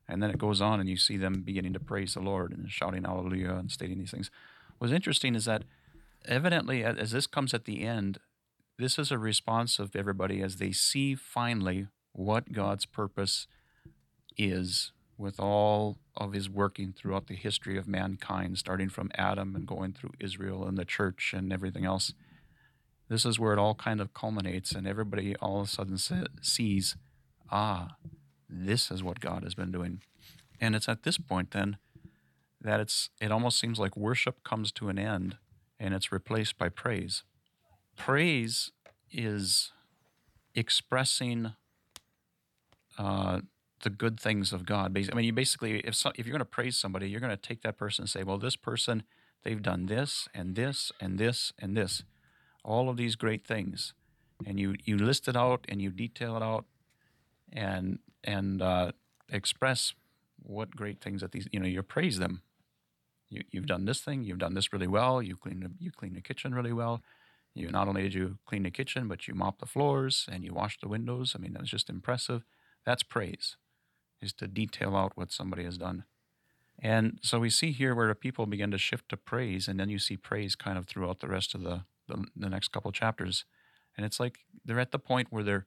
[0.08, 2.70] And then it goes on, and you see them beginning to praise the Lord and
[2.70, 4.30] shouting Alleluia and stating these things.
[4.78, 5.64] What's interesting is that
[6.26, 8.18] evidently, as this comes at the end,
[8.78, 13.46] this is a response of everybody as they see finally what God's purpose
[14.36, 19.66] is with all of his working throughout the history of mankind, starting from Adam and
[19.66, 22.14] going through Israel and the church and everything else.
[23.08, 26.26] This is where it all kind of culminates, and everybody all of a sudden se-
[26.40, 26.96] sees,
[27.50, 27.96] ah,
[28.48, 30.00] this is what God has been doing.
[30.60, 31.76] And it's at this point then
[32.60, 35.36] that it's it almost seems like worship comes to an end
[35.78, 37.24] and it's replaced by praise.
[37.96, 38.72] Praise
[39.12, 39.72] is
[40.54, 41.52] expressing
[42.98, 43.40] uh,
[43.82, 44.96] the good things of God.
[44.96, 47.36] I mean, you basically, if so, if you're going to praise somebody, you're going to
[47.36, 49.04] take that person and say, "Well, this person,
[49.42, 52.02] they've done this and this and this and this,
[52.64, 53.94] all of these great things,"
[54.46, 56.64] and you you list it out and you detail it out,
[57.52, 58.92] and and uh,
[59.28, 59.92] express
[60.42, 62.42] what great things that these you know you praise them.
[63.28, 65.22] You you've done this thing, you've done this really well.
[65.22, 67.02] You clean you clean the kitchen really well.
[67.54, 70.52] You not only did you clean the kitchen, but you mopped the floors and you
[70.52, 71.34] washed the windows.
[71.36, 72.44] I mean, that was just impressive.
[72.84, 73.56] That's praise,
[74.20, 76.04] is to detail out what somebody has done.
[76.78, 79.88] And so we see here where the people begin to shift to praise, and then
[79.88, 83.44] you see praise kind of throughout the rest of the, the, the next couple chapters.
[83.96, 85.66] And it's like they're at the point where they're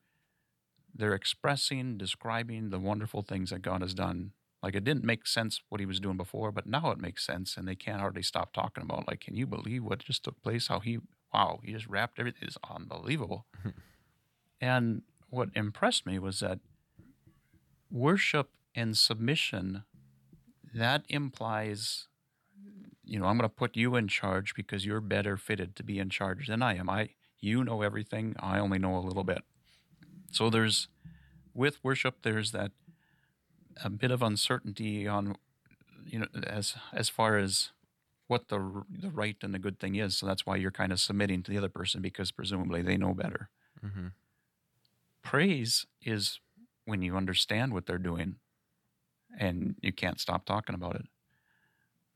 [0.94, 4.32] they're expressing, describing the wonderful things that God has done.
[4.64, 7.56] Like it didn't make sense what he was doing before, but now it makes sense,
[7.56, 9.08] and they can't hardly stop talking about.
[9.08, 10.68] Like, can you believe what just took place?
[10.68, 10.98] How he,
[11.34, 12.48] wow, he just wrapped everything.
[12.48, 13.46] It's unbelievable.
[14.62, 16.60] and what impressed me was that
[17.92, 19.84] worship and submission
[20.74, 22.08] that implies
[23.04, 25.98] you know i'm going to put you in charge because you're better fitted to be
[26.00, 26.90] in charge than i am.
[26.90, 28.36] I you know everything.
[28.40, 29.44] I only know a little bit.
[30.32, 30.88] So there's
[31.54, 32.72] with worship there's that
[33.84, 35.36] a bit of uncertainty on
[36.06, 37.72] you know as as far as
[38.28, 40.18] what the the right and the good thing is.
[40.18, 43.14] So that's why you're kind of submitting to the other person because presumably they know
[43.14, 43.50] better.
[43.86, 44.08] Mm-hmm.
[45.22, 46.40] praise is
[46.88, 48.38] when you understand what they're doing
[49.38, 51.06] and you can't stop talking about it.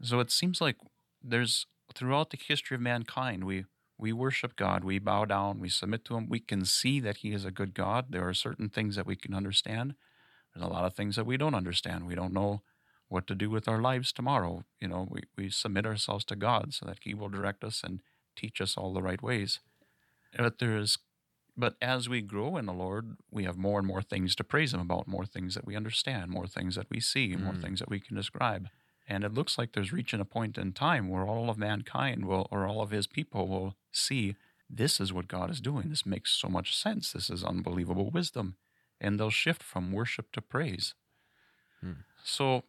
[0.01, 0.77] So it seems like
[1.21, 3.65] there's throughout the history of mankind, we
[3.97, 6.27] we worship God, we bow down, we submit to him.
[6.27, 8.07] We can see that he is a good God.
[8.09, 9.93] There are certain things that we can understand.
[10.55, 12.07] There's a lot of things that we don't understand.
[12.07, 12.63] We don't know
[13.09, 14.63] what to do with our lives tomorrow.
[14.79, 17.99] You know, we, we submit ourselves to God so that he will direct us and
[18.35, 19.59] teach us all the right ways.
[20.35, 20.97] But there's
[21.57, 24.73] but as we grow in the Lord, we have more and more things to praise
[24.73, 27.61] Him about, more things that we understand, more things that we see, more Mm.
[27.61, 28.69] things that we can describe.
[29.07, 32.47] And it looks like there's reaching a point in time where all of mankind will,
[32.51, 34.35] or all of his people will see
[34.69, 35.89] this is what God is doing.
[35.89, 37.11] This makes so much sense.
[37.11, 38.55] This is unbelievable wisdom.
[39.01, 40.93] And they'll shift from worship to praise.
[42.23, 42.63] So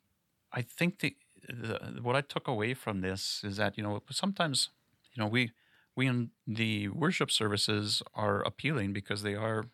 [0.51, 1.15] I think the,
[1.47, 4.71] the what I took away from this is that, you know, sometimes,
[5.15, 5.53] you know, we
[5.97, 9.65] we in the worship services are appealing because they are,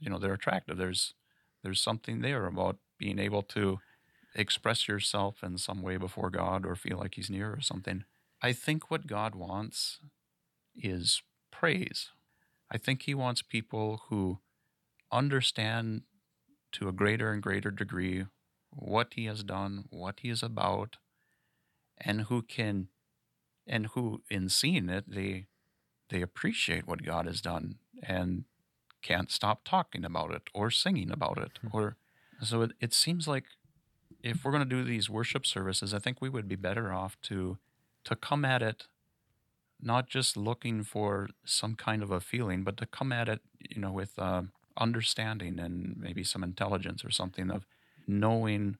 [0.00, 0.76] you know, they're attractive.
[0.76, 1.14] There's
[1.62, 3.78] there's something there about being able to
[4.34, 8.04] express yourself in some way before God or feel like he's near or something.
[8.42, 10.00] I think what God wants
[10.76, 12.10] is praise.
[12.70, 14.40] I think he wants people who
[15.12, 16.02] understand
[16.72, 18.26] to a greater and greater degree
[18.70, 20.96] what he has done, what he is about,
[21.98, 22.88] and who can
[23.66, 25.46] and who in seeing it they
[26.10, 28.44] they appreciate what God has done and
[29.02, 31.96] can't stop talking about it or singing about it or
[32.42, 33.44] so it, it seems like
[34.22, 37.16] if we're going to do these worship services I think we would be better off
[37.22, 37.58] to
[38.04, 38.86] to come at it
[39.80, 43.80] not just looking for some kind of a feeling but to come at it you
[43.80, 44.42] know with uh,
[44.76, 47.66] understanding and maybe some intelligence or something of
[48.06, 48.76] knowing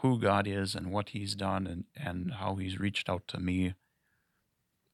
[0.00, 3.74] who God is and what He's done and, and how He's reached out to me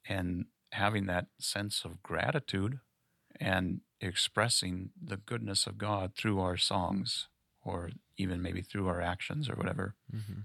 [0.09, 2.80] and having that sense of gratitude
[3.40, 7.28] and expressing the goodness of God through our songs
[7.62, 9.94] or even maybe through our actions or whatever.
[10.14, 10.40] Mm-hmm.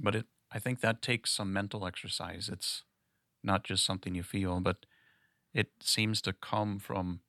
[0.00, 2.50] But it I think that takes some mental exercise.
[2.52, 2.82] It's
[3.42, 4.84] not just something you feel, but
[5.54, 7.20] it seems to come from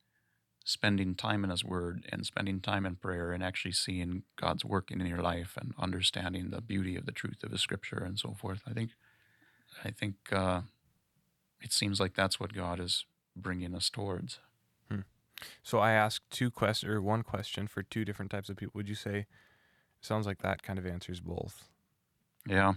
[0.66, 5.02] spending time in His Word and spending time in prayer and actually seeing God's working
[5.02, 8.36] in your life and understanding the beauty of the truth of His Scripture and so
[8.40, 8.62] forth.
[8.68, 8.92] I think,
[9.84, 10.62] I think uh,
[11.62, 13.06] it seems like that's what God is
[13.36, 14.40] bringing us towards.
[15.64, 18.74] So I asked two questions or one question for two different types of people.
[18.76, 19.26] Would you say
[20.00, 21.64] sounds like that kind of answers both?
[22.48, 22.74] Yeah,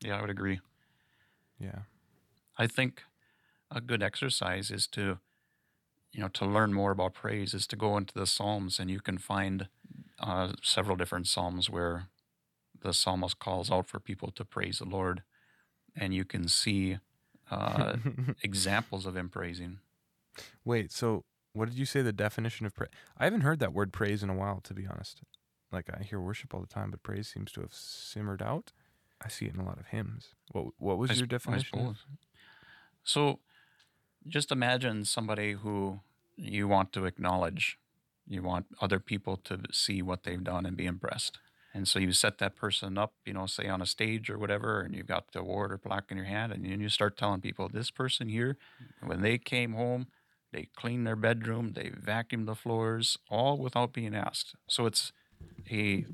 [0.00, 0.60] yeah, I would agree.
[1.58, 1.80] Yeah.
[2.58, 3.02] I think
[3.70, 5.18] a good exercise is to,
[6.12, 9.00] you know, to learn more about praise is to go into the Psalms and you
[9.00, 9.68] can find
[10.20, 12.08] uh, several different Psalms where
[12.82, 15.22] the psalmist calls out for people to praise the Lord,
[15.96, 16.98] and you can see
[17.50, 17.96] uh,
[18.42, 19.78] examples of him praising.
[20.64, 22.90] Wait, so what did you say the definition of praise?
[23.18, 25.22] I haven't heard that word praise in a while, to be honest.
[25.72, 28.72] Like I hear worship all the time, but praise seems to have simmered out.
[29.24, 30.34] I see it in a lot of hymns.
[30.52, 31.96] What what was I your sp- definition?
[33.02, 33.40] So,
[34.26, 36.00] just imagine somebody who
[36.36, 37.78] you want to acknowledge.
[38.26, 41.38] You want other people to see what they've done and be impressed.
[41.74, 44.80] And so you set that person up, you know, say on a stage or whatever,
[44.80, 47.40] and you've got the award or plaque in your hand, and then you start telling
[47.40, 48.56] people, this person here,
[49.04, 50.06] when they came home,
[50.52, 54.54] they cleaned their bedroom, they vacuumed the floors, all without being asked.
[54.68, 55.12] So it's
[55.68, 56.06] a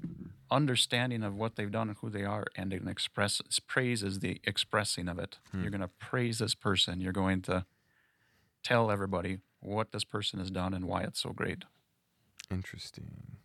[0.50, 4.40] understanding of what they've done and who they are, and an express praise is the
[4.44, 5.38] expressing of it.
[5.52, 5.60] Hmm.
[5.60, 7.02] You're going to praise this person.
[7.02, 7.66] You're going to
[8.62, 11.64] tell everybody what this person has done and why it's so great.
[12.50, 13.39] Interesting.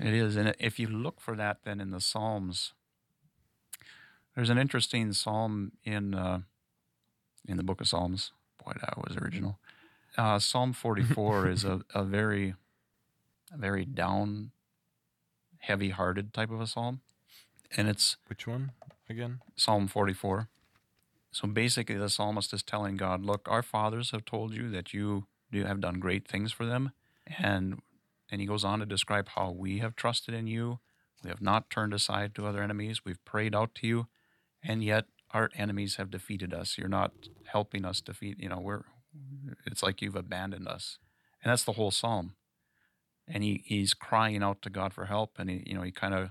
[0.00, 2.72] It is, and if you look for that, then in the Psalms,
[4.34, 6.40] there's an interesting psalm in uh,
[7.46, 8.32] in the Book of Psalms.
[8.64, 9.58] Boy, that was original.
[10.18, 12.54] Uh, psalm 44 is a, a very,
[13.52, 14.50] a very down,
[15.58, 17.00] heavy-hearted type of a psalm,
[17.76, 18.72] and it's Which one
[19.08, 19.40] again?
[19.56, 20.48] Psalm 44.
[21.30, 25.26] So basically, the psalmist is telling God, Look, our fathers have told you that you
[25.52, 26.92] have done great things for them.
[27.38, 27.80] And,
[28.30, 30.80] and he goes on to describe how we have trusted in you.
[31.22, 33.04] We have not turned aside to other enemies.
[33.04, 34.06] We've prayed out to you.
[34.62, 36.76] And yet our enemies have defeated us.
[36.76, 37.12] You're not
[37.44, 38.82] helping us defeat, you know, we're,
[39.64, 40.98] it's like you've abandoned us.
[41.42, 42.34] And that's the whole psalm.
[43.28, 45.34] And he, he's crying out to God for help.
[45.38, 46.30] And he, you know, he kind of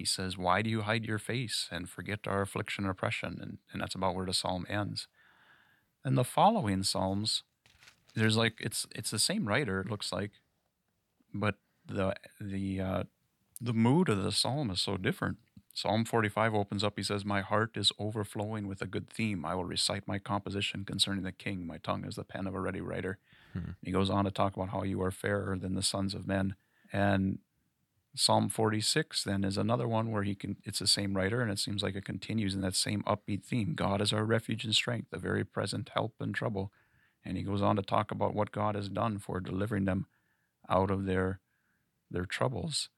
[0.00, 3.38] he says, Why do you hide your face and forget our affliction and oppression?
[3.38, 5.08] And, and that's about where the psalm ends.
[6.02, 7.42] And the following psalms,
[8.14, 10.30] there's like it's it's the same writer, it looks like,
[11.32, 11.56] but
[11.86, 13.02] the the uh,
[13.60, 15.38] the mood of the psalm is so different.
[15.72, 16.94] Psalm 45 opens up.
[16.96, 19.44] He says, My heart is overflowing with a good theme.
[19.44, 21.66] I will recite my composition concerning the king.
[21.66, 23.18] My tongue is the pen of a ready writer.
[23.82, 26.54] He goes on to talk about how you are fairer than the sons of men.
[26.92, 27.38] And
[28.16, 31.58] Psalm 46 then is another one where he can it's the same writer and it
[31.60, 33.74] seems like it continues in that same upbeat theme.
[33.74, 36.72] God is our refuge and strength, a very present help in trouble.
[37.24, 40.06] And he goes on to talk about what God has done for delivering them
[40.70, 41.40] out of their
[42.10, 42.88] their troubles.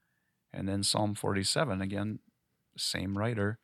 [0.53, 2.19] And then Psalm 47 again,
[2.77, 3.59] same writer.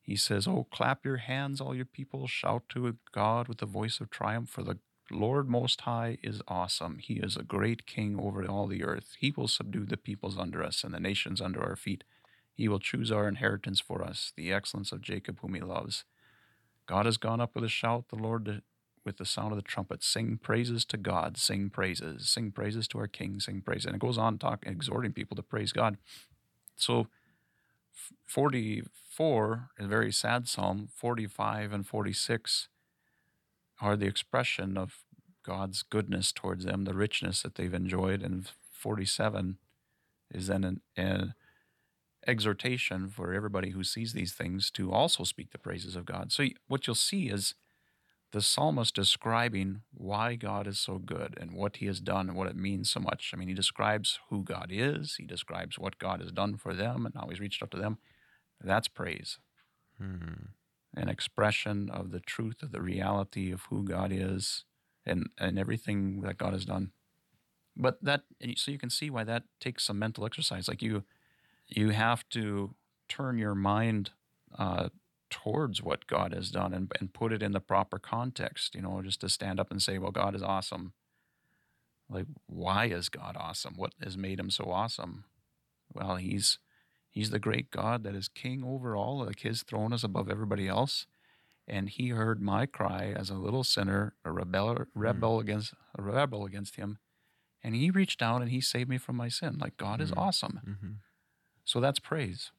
[0.00, 2.28] He says, "Oh, clap your hands, all your people!
[2.28, 4.48] Shout to God with the voice of triumph!
[4.50, 4.78] For the
[5.10, 6.98] Lord Most High is awesome.
[6.98, 9.16] He is a great King over all the earth.
[9.18, 12.04] He will subdue the peoples under us and the nations under our feet.
[12.54, 16.04] He will choose our inheritance for us, the excellence of Jacob, whom he loves.
[16.86, 18.62] God has gone up with a shout, the Lord
[19.06, 20.02] with the sound of the trumpet.
[20.02, 23.86] Sing praises to God, sing praises, sing praises to our King, sing praises.
[23.86, 25.96] And it goes on talking, exhorting people to praise God.
[26.74, 27.06] So,
[28.26, 30.88] 44 is a very sad psalm.
[30.94, 32.68] 45 and 46
[33.80, 35.04] are the expression of
[35.42, 38.22] God's goodness towards them, the richness that they've enjoyed.
[38.22, 39.58] And 47
[40.34, 41.34] is then an, an
[42.26, 46.32] exhortation for everybody who sees these things to also speak the praises of God.
[46.32, 47.54] So, what you'll see is
[48.32, 52.48] the psalmist describing why God is so good and what he has done and what
[52.48, 53.30] it means so much.
[53.32, 57.06] I mean, he describes who God is, he describes what God has done for them
[57.06, 57.98] and how he's reached out to them.
[58.60, 59.38] That's praise,
[59.98, 60.50] Hmm.
[60.94, 64.64] an expression of the truth of the reality of who God is
[65.04, 66.92] and, and everything that God has done.
[67.76, 68.22] But that,
[68.56, 70.68] so you can see why that takes some mental exercise.
[70.68, 71.04] Like you,
[71.68, 72.74] you have to
[73.08, 74.10] turn your mind
[74.58, 74.88] uh,
[75.30, 79.00] towards what God has done and, and put it in the proper context, you know,
[79.02, 80.92] just to stand up and say, well, God is awesome.
[82.08, 83.74] Like, why is God awesome?
[83.76, 85.24] What has made him so awesome?
[85.92, 86.58] Well, he's
[87.10, 89.24] he's the great God that is king over all.
[89.24, 91.06] Like his throne is above everybody else.
[91.68, 96.44] And he heard my cry as a little sinner, a rebel, rebel against a rebel
[96.44, 96.98] against him.
[97.60, 99.58] And he reached down and he saved me from my sin.
[99.58, 100.18] Like God is Mm.
[100.18, 100.60] awesome.
[100.80, 100.92] hmm
[101.64, 102.52] So that's praise.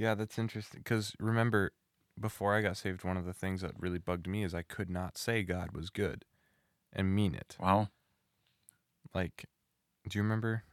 [0.00, 0.80] Yeah, that's interesting.
[0.82, 1.72] Because remember,
[2.18, 4.88] before I got saved, one of the things that really bugged me is I could
[4.88, 6.24] not say God was good
[6.90, 7.54] and mean it.
[7.60, 7.90] Wow.
[9.14, 9.44] Like,
[10.08, 10.64] do you remember?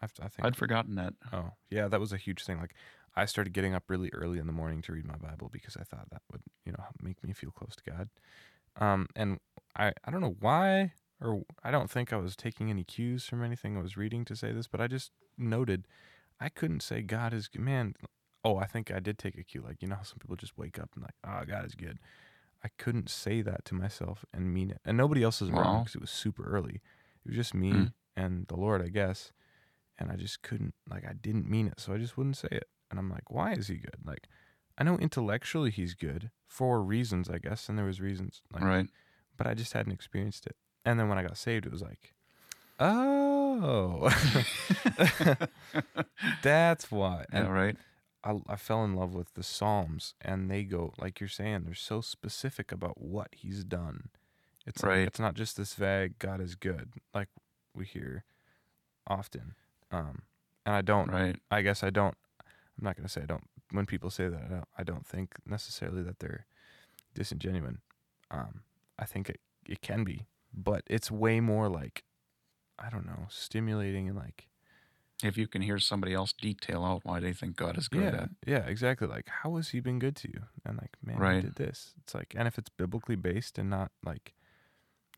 [0.00, 0.46] I've, I think.
[0.46, 1.12] I'd forgotten that.
[1.34, 2.58] oh, yeah, that was a huge thing.
[2.58, 2.72] Like,
[3.14, 5.82] I started getting up really early in the morning to read my Bible because I
[5.82, 8.08] thought that would, you know, make me feel close to God.
[8.80, 9.38] Um, and
[9.76, 13.44] I, I don't know why, or I don't think I was taking any cues from
[13.44, 15.86] anything I was reading to say this, but I just noted
[16.40, 17.50] I couldn't say God is.
[17.54, 17.94] Man,
[18.46, 19.62] oh, I think I did take a cue.
[19.62, 21.98] Like, you know how some people just wake up and like, oh, God is good.
[22.64, 24.80] I couldn't say that to myself and mean it.
[24.84, 25.78] And nobody else was around Wow.
[25.80, 26.76] because it was super early.
[27.24, 27.84] It was just me Hmm.
[28.16, 29.32] and the Lord, I guess.
[29.98, 31.80] And I just couldn't, like, I didn't mean it.
[31.80, 32.68] So I just wouldn't say it.
[32.90, 33.96] And I'm like, why is he good?
[34.04, 34.28] Like,
[34.78, 37.68] I know intellectually he's good for reasons, I guess.
[37.68, 38.42] And there was reasons.
[38.52, 38.86] Like, right.
[39.36, 40.56] but I just hadn't experienced it.
[40.84, 42.14] And then when I got saved, it was like,
[42.78, 44.08] oh,
[46.42, 47.24] that's why.
[47.32, 47.76] Yeah, right.
[48.26, 51.62] I, I fell in love with the Psalms, and they go like you're saying.
[51.64, 54.08] They're so specific about what He's done.
[54.66, 55.06] It's like- Right.
[55.06, 57.28] it's not just this vague "God is good" like
[57.74, 58.24] we hear
[59.06, 59.54] often.
[59.90, 60.22] Um,
[60.64, 61.10] and I don't.
[61.10, 61.36] Right.
[61.50, 62.16] I guess I don't.
[62.40, 63.48] I'm not gonna say I don't.
[63.70, 64.68] When people say that, I don't.
[64.78, 66.46] I don't think necessarily that they're
[67.14, 67.78] disingenuine.
[68.30, 68.62] Um,
[68.98, 72.02] I think it it can be, but it's way more like
[72.78, 74.48] I don't know, stimulating and like
[75.24, 78.20] If you can hear somebody else detail out why they think God is good yeah,
[78.20, 78.30] at.
[78.46, 79.08] yeah, exactly.
[79.08, 80.42] Like, how has he been good to you?
[80.64, 81.36] And like, man, Right.
[81.36, 81.94] he did this.
[82.02, 84.34] It's like, and if it's biblically based and not like,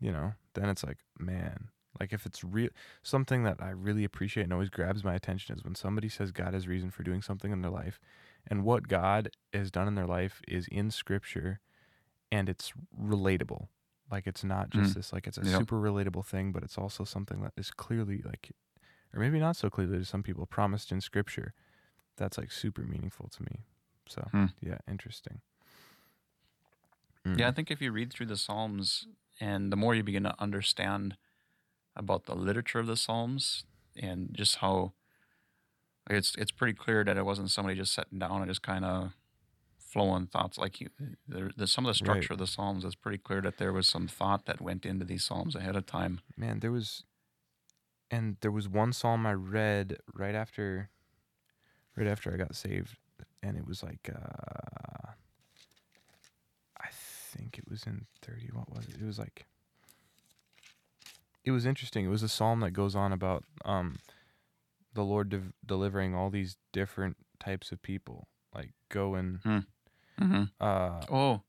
[0.01, 2.70] you know, then it's like, man, like if it's real,
[3.03, 6.55] something that I really appreciate and always grabs my attention is when somebody says God
[6.55, 7.99] has reason for doing something in their life,
[8.46, 11.59] and what God has done in their life is in Scripture,
[12.30, 13.66] and it's relatable.
[14.12, 14.94] Like it's not just Mm.
[14.94, 15.59] this, like it's a Yep.
[15.59, 18.53] super relatable thing, but it's also something that is clearly like,
[19.14, 21.54] or maybe not so clearly to some people, promised in Scripture
[22.16, 23.61] that's like super meaningful to me.
[24.09, 24.46] So Hmm.
[24.61, 25.40] yeah, interesting.
[27.34, 27.54] Yeah, I Mm.
[27.54, 29.06] think if you read through the Psalms
[29.40, 31.16] and the more you begin to understand
[31.96, 33.64] about the literature of the Psalms
[33.96, 34.94] and just how
[36.09, 38.84] like, it's it's pretty clear that it wasn't somebody just sitting down and just kind
[38.84, 39.12] of
[39.78, 40.90] flowing thoughts like you
[41.26, 43.88] there, the, some of the structure of the Psalms it's pretty clear that there was
[43.88, 46.20] some thought that went into these Psalms ahead of time.
[46.36, 47.04] man, there was,
[48.11, 50.90] and there was one psalm I read right after,
[51.96, 52.96] right after I got saved,
[53.42, 55.11] and it was like, uh,
[56.80, 58.48] I think it was in thirty.
[58.52, 58.96] What was it?
[59.00, 59.46] It was like,
[61.44, 62.04] it was interesting.
[62.04, 63.96] It was a psalm that goes on about um,
[64.94, 69.40] the Lord de- delivering all these different types of people, like go and
[70.20, 70.42] Mm-hmm.
[70.61, 71.42] uh, Oh,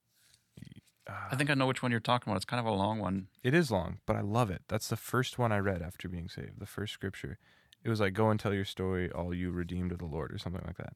[1.32, 2.38] I think I know which one you're talking about.
[2.38, 3.28] It's kind of a long one.
[3.44, 4.64] It is long, but I love it.
[4.68, 6.60] That's the first one I read after being saved.
[6.60, 7.38] The first scripture.
[7.84, 10.38] It was like, "Go and tell your story, all you redeemed of the Lord," or
[10.38, 10.94] something like that.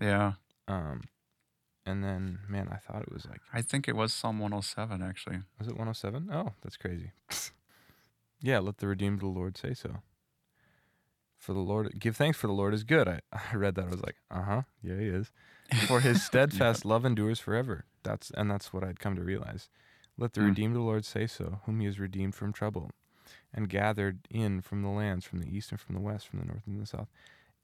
[0.00, 0.34] Yeah,
[0.68, 1.04] Um,
[1.86, 5.38] and then, man, I thought it was like, I think it was Psalm 107 actually.
[5.58, 6.28] was it 107?
[6.30, 7.12] Oh, that's crazy.
[8.40, 10.02] yeah, let the redeemed of the Lord say so.
[11.38, 13.08] For the Lord, give thanks for the Lord is good.
[13.08, 13.86] I, I read that.
[13.86, 15.32] I was like, uh huh, yeah, he is.
[15.86, 17.84] For his steadfast love endures forever.
[18.02, 19.68] That's and that's what I'd come to realize.
[20.18, 20.46] Let the Mm.
[20.46, 22.90] redeemed of the Lord say so, whom he has redeemed from trouble,
[23.54, 26.46] and gathered in from the lands, from the east and from the west, from the
[26.46, 27.08] north and the south.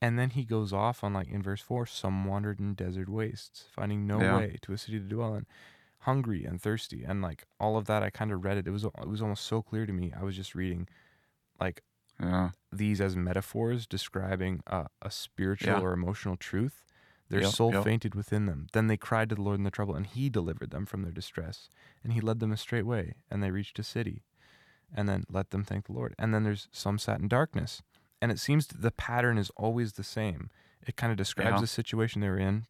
[0.01, 3.65] And then he goes off on like in verse four, some wandered in desert wastes,
[3.71, 4.35] finding no Yeah.
[4.37, 5.45] way to a city to dwell in,
[5.99, 8.03] hungry and thirsty, and like all of that.
[8.03, 8.67] I kind of read it.
[8.67, 10.13] It was it was almost so clear to me.
[10.17, 10.87] I was just reading,
[11.59, 11.81] like
[12.19, 12.51] Yeah.
[12.71, 15.81] these as metaphors describing a, a spiritual Yeah.
[15.81, 16.81] or emotional truth.
[17.27, 17.83] Their Yep, soul yep.
[17.83, 18.67] fainted within them.
[18.71, 21.11] Then they cried to the Lord in their trouble, and He delivered them from their
[21.11, 21.69] distress.
[22.03, 24.23] And He led them a straight way, and they reached a city.
[24.93, 26.13] And then let them thank the Lord.
[26.19, 27.81] And then there's some sat in darkness.
[28.21, 30.49] And it seems the pattern is always the same.
[30.85, 31.61] It kind of describes Yeah.
[31.61, 32.67] the situation they were in,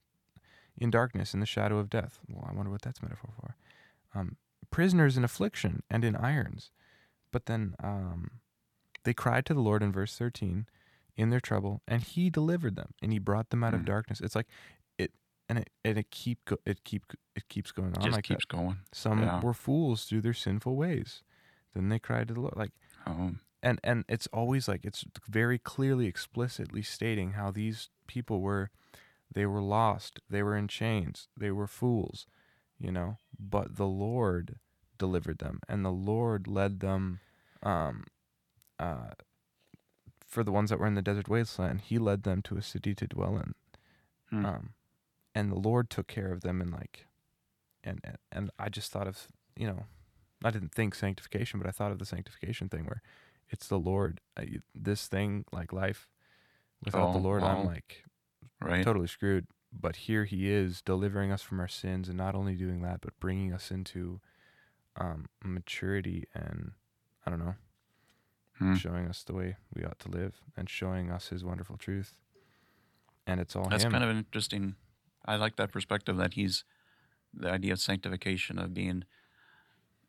[0.78, 2.20] in darkness, in the shadow of death.
[2.30, 3.56] Well, I wonder what that's metaphor for.
[4.18, 4.38] Um,
[4.72, 6.72] prisoners in affliction and in irons.
[7.32, 8.32] But then um,
[9.06, 10.68] they cried to the Lord in verse 13
[11.16, 13.86] in their trouble, and He delivered them, and He brought them out of Mm.
[13.86, 14.20] darkness.
[14.22, 14.48] It's like
[14.98, 15.14] it,
[15.48, 17.04] and it, and it keep go, it keep
[17.36, 18.56] it keeps going on Just like keeps that.
[18.58, 18.78] going.
[18.92, 19.40] Some yeah.
[19.42, 21.24] were fools through their sinful ways.
[21.74, 22.72] Then they cried to the Lord, like
[23.08, 23.32] Oh,
[23.64, 28.70] and and it's always like it's very clearly explicitly stating how these people were
[29.34, 32.26] they were lost they were in chains they were fools
[32.80, 34.60] you know but the lord
[34.98, 37.20] delivered them and the lord led them
[37.64, 38.06] um
[38.80, 39.12] uh
[40.28, 42.94] for the ones that were in the desert wasteland he led them to a city
[42.96, 43.54] to dwell in
[44.30, 44.46] Hmm.
[44.46, 44.70] um
[45.34, 47.06] and the lord took care of them and like
[47.84, 49.86] and and, and i just thought of you know
[50.44, 53.02] i didn't think sanctification but i thought of the sanctification thing where
[53.50, 56.08] it's the lord uh, you- this thing like life
[56.84, 58.04] without the Oh, lord i'm like
[58.62, 58.84] right.
[58.84, 62.82] totally screwed but here he is delivering us from our sins and not only doing
[62.82, 64.20] that but bringing us into
[64.98, 66.72] um maturity and
[67.26, 67.56] i don't know
[68.58, 68.76] Hmm.
[68.76, 72.14] showing us the way we ought to live and showing us his wonderful truth
[73.28, 74.76] and it's all That's him kind of an interesting.
[75.26, 76.64] I like that perspective that he's
[77.34, 79.04] the idea of sanctification of being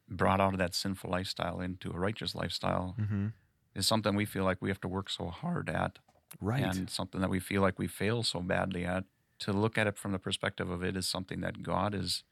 [0.09, 3.29] brought out of that sinful lifestyle into a righteous lifestyle mm-hmm.
[3.75, 5.99] is something we feel like we have to work so hard at,
[6.41, 9.05] right and something that we feel like we fail so badly at.
[9.41, 12.23] To look at it from the perspective of it is something that God is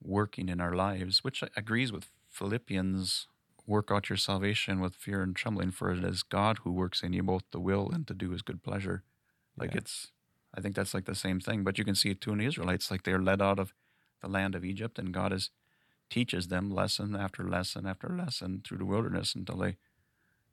[0.00, 3.26] working in our lives, which agrees with Philippians.
[3.66, 7.12] Work out your salvation with fear and trembling, for it is God who works in
[7.12, 9.02] you both the will and to do His good pleasure.
[9.56, 9.80] Like Yeah.
[9.80, 10.12] it's,
[10.54, 11.64] I think that's like the same thing.
[11.64, 12.90] But you can see it too in the Israelites.
[12.90, 13.74] Like they're led out of
[14.22, 15.50] the land of Egypt, and God is
[16.10, 19.76] teaches them lesson after lesson after lesson through the wilderness until they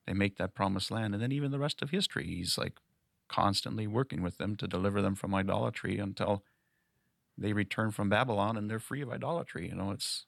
[0.08, 1.14] they make that promised land.
[1.14, 2.80] And then even the rest of history, He's like
[3.30, 6.44] constantly working with them to deliver them from idolatry until
[7.38, 9.70] they return from Babylon and they're free of idolatry.
[9.70, 10.26] You know, it's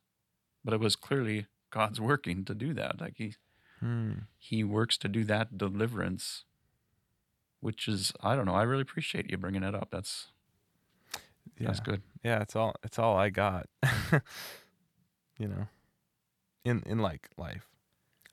[0.64, 3.02] but it was clearly God's working to do that.
[3.02, 3.36] Like He
[3.82, 4.14] Hmm.
[4.38, 6.46] he works to do that deliverance
[7.60, 10.32] which is i don't know i really appreciate you bringing it up that's
[11.60, 13.68] yeah that's good Yeah, it's all it's all I got.
[15.38, 15.68] you know.
[16.64, 17.68] In in like life.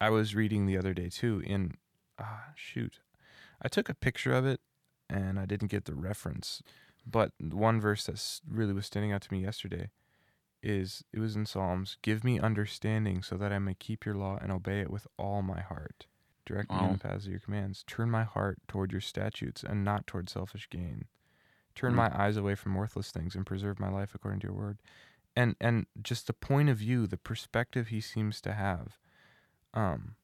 [0.01, 1.74] I was reading the other day too in
[2.18, 3.01] ah shoot.
[3.61, 4.61] I took a picture of it
[5.11, 6.62] and I didn't get the reference.
[7.05, 9.90] But one verse that really was standing out to me yesterday
[10.62, 14.38] is it was in Psalms, "Give me understanding so that I may keep your law
[14.40, 16.06] and obey it with all my heart.
[16.46, 17.84] Direct me in the paths of your commands.
[17.86, 21.06] Turn my heart toward your statutes and not toward selfish gain."
[21.74, 21.96] turn Mm.
[21.96, 24.78] my eyes away from worthless things and preserve my life according to your word
[25.34, 28.98] and and just the point of view the perspective he seems to have
[29.72, 30.16] um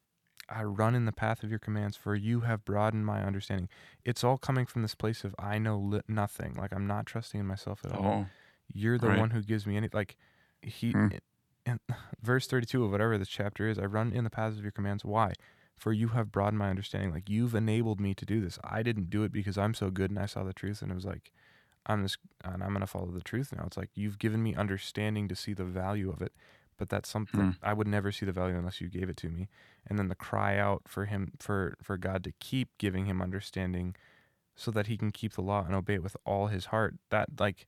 [0.51, 3.67] i run in the path of your commands for you have broadened my understanding
[4.05, 7.41] it's all coming from this place of i know li- nothing like i'm not trusting
[7.41, 8.27] in myself at all oh
[8.73, 9.19] you're the right.
[9.19, 10.17] one who gives me any like
[10.63, 11.09] he Hmm.
[11.67, 11.81] in
[12.23, 15.05] verse 32 of whatever this chapter is i run in the paths of your commands.
[15.05, 15.33] Why?
[15.77, 17.13] For you have broadened my understanding.
[17.13, 18.59] Like you've enabled me to do this.
[18.65, 20.95] I didn't do it because i'm so good and i saw the truth and it
[20.95, 21.31] was like
[21.87, 23.65] i'm this and i'm going to follow the truth now.
[23.67, 26.33] It's like you've given me understanding to see the value of it
[26.77, 27.51] but that's something Hmm.
[27.63, 29.49] i would never see the value unless you gave it to me.
[29.87, 33.95] And then the cry out for him for for god to keep giving him understanding
[34.57, 36.97] so that he can keep the law and obey it with all his heart.
[37.11, 37.67] That like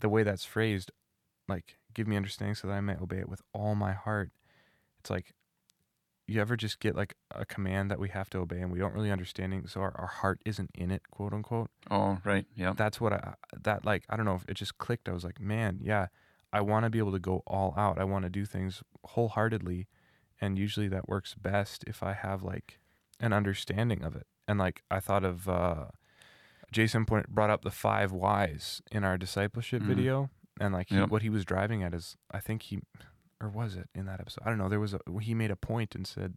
[0.00, 0.90] the way that's phrased
[1.48, 4.30] like give me understanding so that i may obey it with all my heart.
[5.00, 5.32] It's like
[6.26, 8.92] you ever just get like a command that we have to obey and we don't
[8.92, 11.70] really understanding so our, our heart isn't in it quote unquote?
[11.90, 15.08] Oh right yeah that's what i that like i don't know if it just clicked.
[15.08, 16.06] I was like man yeah
[16.52, 17.98] i want to be able to go all out.
[17.98, 19.86] I want to do things wholeheartedly.
[20.40, 22.78] And usually that works best if i have like
[23.20, 24.26] an understanding of it.
[24.46, 25.86] And like i thought of uh
[26.72, 29.86] jason point, brought up the five whys in our discipleship Mhm.
[29.86, 31.10] video and like he, Yep.
[31.10, 32.80] what he was driving at is i think he
[33.40, 35.56] or was it in that episode i don't know there was a he made a
[35.56, 36.36] point and said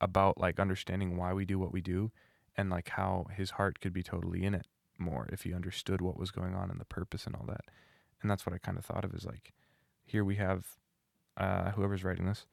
[0.00, 2.10] about like understanding why we do what we do
[2.56, 4.66] and like how his heart could be totally in it
[4.98, 7.62] more if he understood what was going on and the purpose and all that
[8.20, 9.52] and that's what i kind of thought of is like
[10.04, 10.76] here we have
[11.38, 12.46] uh whoever's writing this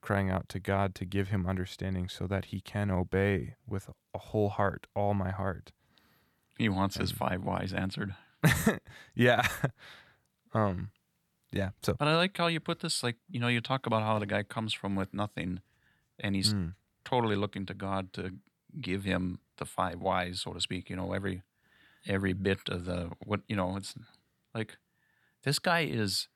[0.00, 4.18] crying out to god to give him understanding so that he can obey with a
[4.18, 5.72] whole heart all my heart
[6.60, 8.14] He wants his five whys answered.
[9.14, 9.42] yeah.
[10.54, 10.90] um
[11.52, 11.70] yeah.
[11.82, 13.02] So But I like how you put this.
[13.02, 15.60] Like you know, you talk about how the guy comes from with nothing,
[16.22, 18.22] and he's mm, totally looking to God to
[18.80, 20.90] give him the five whys, so to speak.
[20.90, 21.42] You know, every
[22.06, 23.76] every bit of the what you know.
[23.76, 23.94] It's
[24.54, 24.76] like
[25.42, 26.28] this guy is.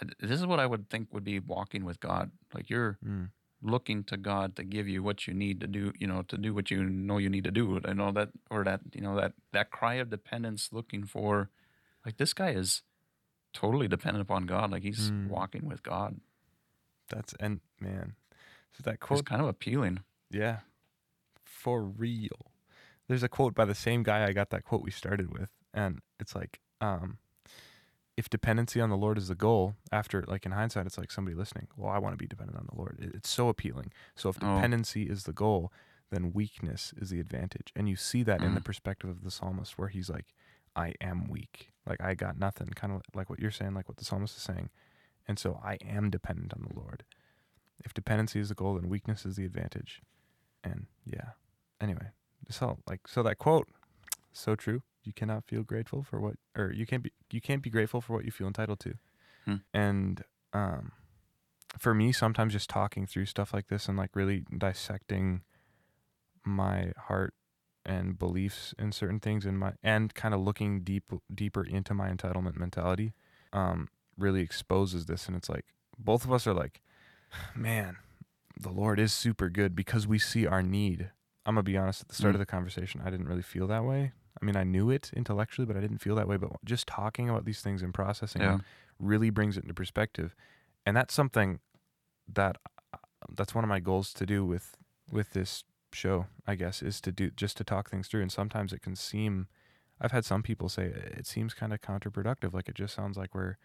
[0.00, 2.30] uh, This is what I would think would be walking with God.
[2.54, 3.30] Like you're mm,
[3.62, 5.92] looking to God to give you what you need to do.
[5.98, 7.80] You know, to do what you know you need to do.
[7.84, 11.50] I know that, or that you know that that cry of dependence, looking for.
[12.04, 12.82] Like this guy is
[13.52, 14.70] totally dependent upon God.
[14.70, 15.28] Like he's Mm.
[15.28, 16.20] walking with God.
[17.08, 18.14] that's and man.
[18.72, 20.00] So that It's quote kind of appealing.
[20.30, 20.60] Yeah.
[21.44, 22.52] For real.
[23.08, 25.48] There's a quote by the same guy I got that quote we started with.
[25.72, 27.18] And it's like, um,
[28.16, 31.34] if dependency on the Lord is the goal, after, like in hindsight, it's like somebody
[31.36, 32.98] listening, well, I want to be dependent on the Lord.
[33.00, 33.92] It- It's so appealing.
[34.14, 34.54] So if Oh.
[34.54, 35.70] dependency is the goal,
[36.10, 37.72] then weakness is the advantage.
[37.76, 38.64] And you see that in the Mm.
[38.64, 40.34] perspective of the psalmist where he's like,
[40.74, 41.72] I am weak.
[41.84, 44.42] Like I got nothing, kind of like what you're saying, like what the psalmist is
[44.42, 44.70] saying.
[45.28, 47.04] And so I am dependent on the Lord.
[47.84, 50.02] If dependency is the goal, then weakness is the advantage.
[50.64, 51.32] And yeah.
[51.80, 52.10] Anyway,
[52.48, 53.68] so like so that quote,
[54.32, 54.82] so true.
[55.06, 58.12] You cannot feel grateful for what or you can't be you can't be grateful for
[58.14, 58.94] what you feel entitled to.
[59.44, 59.54] Hmm.
[59.72, 60.92] And um
[61.78, 65.42] for me sometimes just talking through stuff like this and like really dissecting
[66.44, 67.34] my heart
[67.84, 72.08] and beliefs in certain things in my and kind of looking deep deeper into my
[72.10, 73.12] entitlement mentality
[73.52, 75.66] um really exposes this and it's like
[75.98, 76.80] both of us are like
[77.54, 77.96] man
[78.58, 81.10] the lord is super good because we see our need
[81.44, 82.36] i'm gonna be honest at the start Mm.
[82.36, 85.66] of the conversation i didn't really feel that way i mean i knew it intellectually
[85.66, 88.48] but i didn't feel that way but just talking about these things and processing Yeah.
[88.48, 88.62] them
[88.98, 90.34] really brings it into perspective.
[90.86, 91.60] And that's something
[92.32, 92.56] that
[92.94, 92.98] uh,
[93.36, 94.76] that's one of my goals to do with
[95.10, 98.22] with this show i guess is to do just to talk things through.
[98.22, 99.48] And sometimes it can seem
[100.00, 103.34] i've had some people say it seems kind of counterproductive like it just sounds like
[103.34, 103.56] we're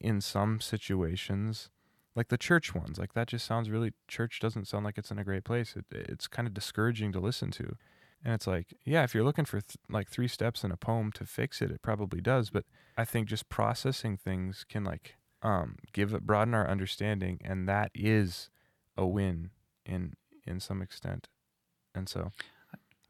[0.00, 1.70] in some situations
[2.14, 5.18] like the church ones like that just sounds really church doesn't sound like it's in
[5.18, 5.76] a great place.
[5.76, 7.76] It, it's kind of discouraging to listen to
[8.24, 11.12] and it's like yeah if you're looking for th- like three steps in a poem
[11.12, 12.64] to fix it it probably does but
[12.96, 17.90] i think just processing things can like um give it broaden our understanding and that
[17.94, 18.50] is
[18.96, 19.50] a win
[19.84, 20.14] in
[20.46, 21.28] in some extent
[21.94, 22.32] and so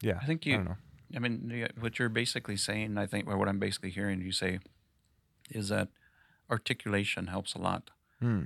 [0.03, 0.59] yeah I think i you.
[0.59, 0.77] know
[1.15, 4.59] I mean, what you're basically saying, I think, or what I'm basically hearing you say,
[5.51, 5.89] is that
[6.51, 7.91] articulation helps a lot.
[8.21, 8.45] Hmm.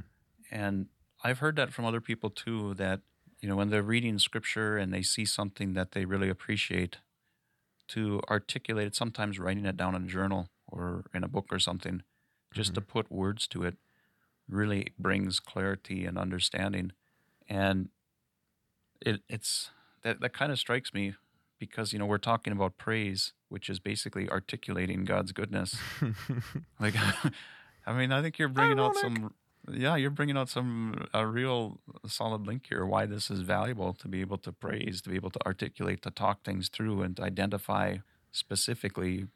[0.50, 0.86] And
[1.24, 2.74] I've heard that from other people too.
[2.74, 3.00] That
[3.40, 6.98] you know, when they're reading scripture and they see something that they really appreciate,
[7.88, 11.58] to articulate it, sometimes writing it down in a journal or in a book or
[11.58, 12.02] something,
[12.54, 13.76] just to put words to it,
[14.48, 16.92] really brings clarity and understanding.
[17.48, 17.88] And
[19.00, 19.70] it it's
[20.02, 21.14] that that kind of strikes me
[21.58, 25.76] because you know we're talking about praise, which is basically articulating God's goodness.
[26.80, 26.94] Like,
[27.86, 29.34] I mean, I think you're bringing out some.
[29.72, 32.84] Yeah, you're bringing out some a real solid link here.
[32.84, 36.10] Why this is valuable to be able to praise, to be able to articulate, to
[36.10, 37.98] talk things through, and to identify
[38.32, 39.26] specifically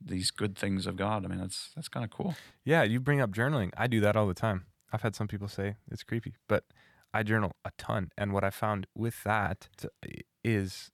[0.00, 1.24] these good things of God.
[1.24, 2.34] I mean, that's that's kind of cool.
[2.64, 3.70] Yeah, you bring up journaling.
[3.76, 4.66] I do that all the time.
[4.92, 6.64] I've had some people say it's creepy, but
[7.12, 8.10] I journal a ton.
[8.16, 9.68] And what I found with that
[10.44, 10.90] is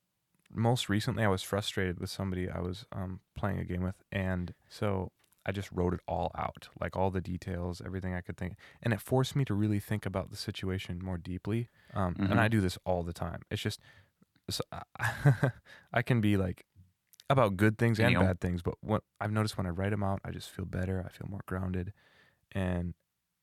[0.53, 3.97] most recently I was frustrated with somebody I was um, playing a game with.
[4.13, 5.13] And so
[5.47, 8.57] I just wrote it all out, like all the details, everything I could think.
[8.83, 11.69] And it forced me to really think about the situation more deeply.
[11.95, 12.39] Um, And Mhm.
[12.41, 13.43] I do this all the time.
[13.51, 13.81] It's just,
[14.51, 14.83] so I,
[15.93, 16.65] I can be like,
[17.31, 18.21] about good things and You know.
[18.21, 21.03] bad things, but what I've noticed when I write them out, I just feel better.
[21.05, 21.93] I feel more grounded,
[22.53, 22.95] and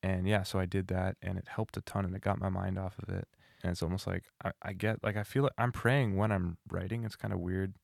[0.04, 2.50] and yeah, so I did that, and it helped a ton, and it got my
[2.50, 3.28] mind off of it.
[3.64, 6.58] And it's almost like I, I get like I feel like I'm praying when I'm
[6.72, 7.06] writing.
[7.06, 7.76] It's kind of weird.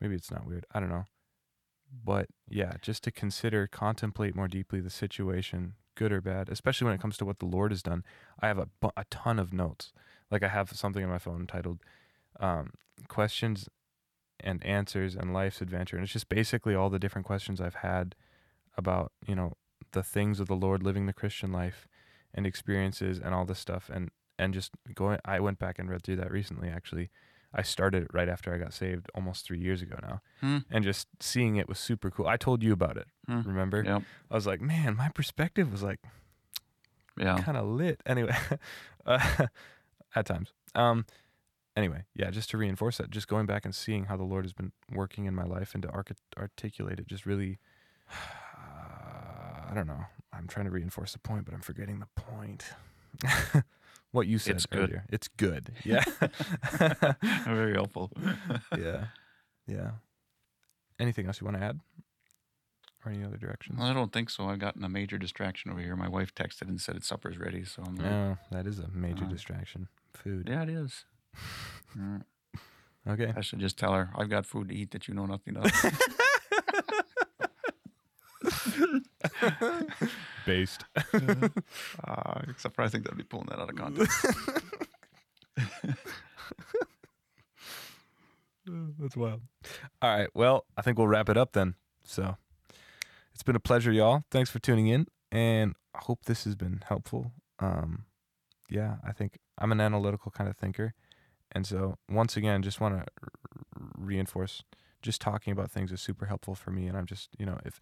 [0.00, 0.66] Maybe it's not weird.
[0.72, 1.04] I don't know.
[2.04, 6.94] But yeah, just to consider, contemplate more deeply the situation, good or bad, especially when
[6.94, 8.04] it comes to what the Lord has done.
[8.40, 9.92] I have a, a ton of notes.
[10.30, 11.80] Like I have something on my phone titled
[12.40, 12.72] um,
[13.08, 13.68] "Questions
[14.40, 18.14] and Answers and Life's Adventure," and it's just basically all the different questions I've had
[18.76, 19.52] about you know
[19.92, 21.86] the things of the Lord, living the Christian life,
[22.32, 25.18] and experiences and all this stuff, and and just going.
[25.24, 26.68] I went back and read through that recently.
[26.68, 27.10] Actually,
[27.54, 30.58] I started it right after I got saved, almost three years ago now, Hmm.
[30.70, 32.26] and just seeing it was super cool.
[32.26, 33.08] I told you about it.
[33.26, 33.42] Hmm.
[33.42, 33.82] Remember?
[33.82, 34.02] Yep.
[34.30, 36.00] I was like, man, my perspective was like
[37.16, 37.36] Yeah.
[37.38, 38.00] kind of lit.
[38.06, 38.34] Anyway,
[39.06, 39.46] uh,
[40.14, 40.52] at times.
[40.74, 41.04] Um,
[41.76, 44.52] anyway, yeah, just to reinforce that, just going back and seeing how the Lord has
[44.54, 47.58] been working in my life and to arc- articulate it, just really,
[48.10, 50.04] I don't know.
[50.32, 52.64] I'm trying to reinforce the point, but I'm forgetting the point.
[54.12, 54.80] what you said It's good.
[54.80, 55.04] earlier.
[55.10, 55.72] It's good.
[55.84, 56.04] Yeah.
[57.46, 58.10] Very helpful.
[58.78, 59.06] yeah.
[59.66, 59.90] Yeah.
[61.00, 61.80] anything else you want to add?
[63.04, 63.78] Or any other directions?
[63.80, 64.48] Well, I don't think so.
[64.48, 65.96] I've gotten a major distraction over here.
[65.96, 67.64] My wife texted and said it's supper's ready.
[67.64, 69.88] So I'm like, No, that is a major Uh, distraction.
[70.14, 70.48] Food.
[70.48, 71.04] yeah, it is.
[71.98, 72.22] Mm,
[73.08, 73.32] Okay.
[73.36, 75.64] I should just tell her I've got food to eat that you know nothing of.
[80.46, 80.84] Based.
[82.04, 84.26] uh, except for I think that'd be pulling that out of context.
[88.98, 89.40] That's wild.
[90.00, 90.28] All right.
[90.34, 91.74] Well, I think we'll wrap it up then.
[92.04, 92.36] So
[93.34, 94.24] it's been a pleasure, y'all.
[94.30, 95.06] Thanks for tuning in.
[95.30, 97.32] And I hope this has been helpful.
[97.58, 98.04] Um,
[98.68, 100.94] yeah, I think I'm an analytical kind of thinker.
[101.50, 104.62] And so, once again, just want to r- reinforce
[105.02, 106.86] just talking about things is super helpful for me.
[106.86, 107.80] And I'm just, you know, if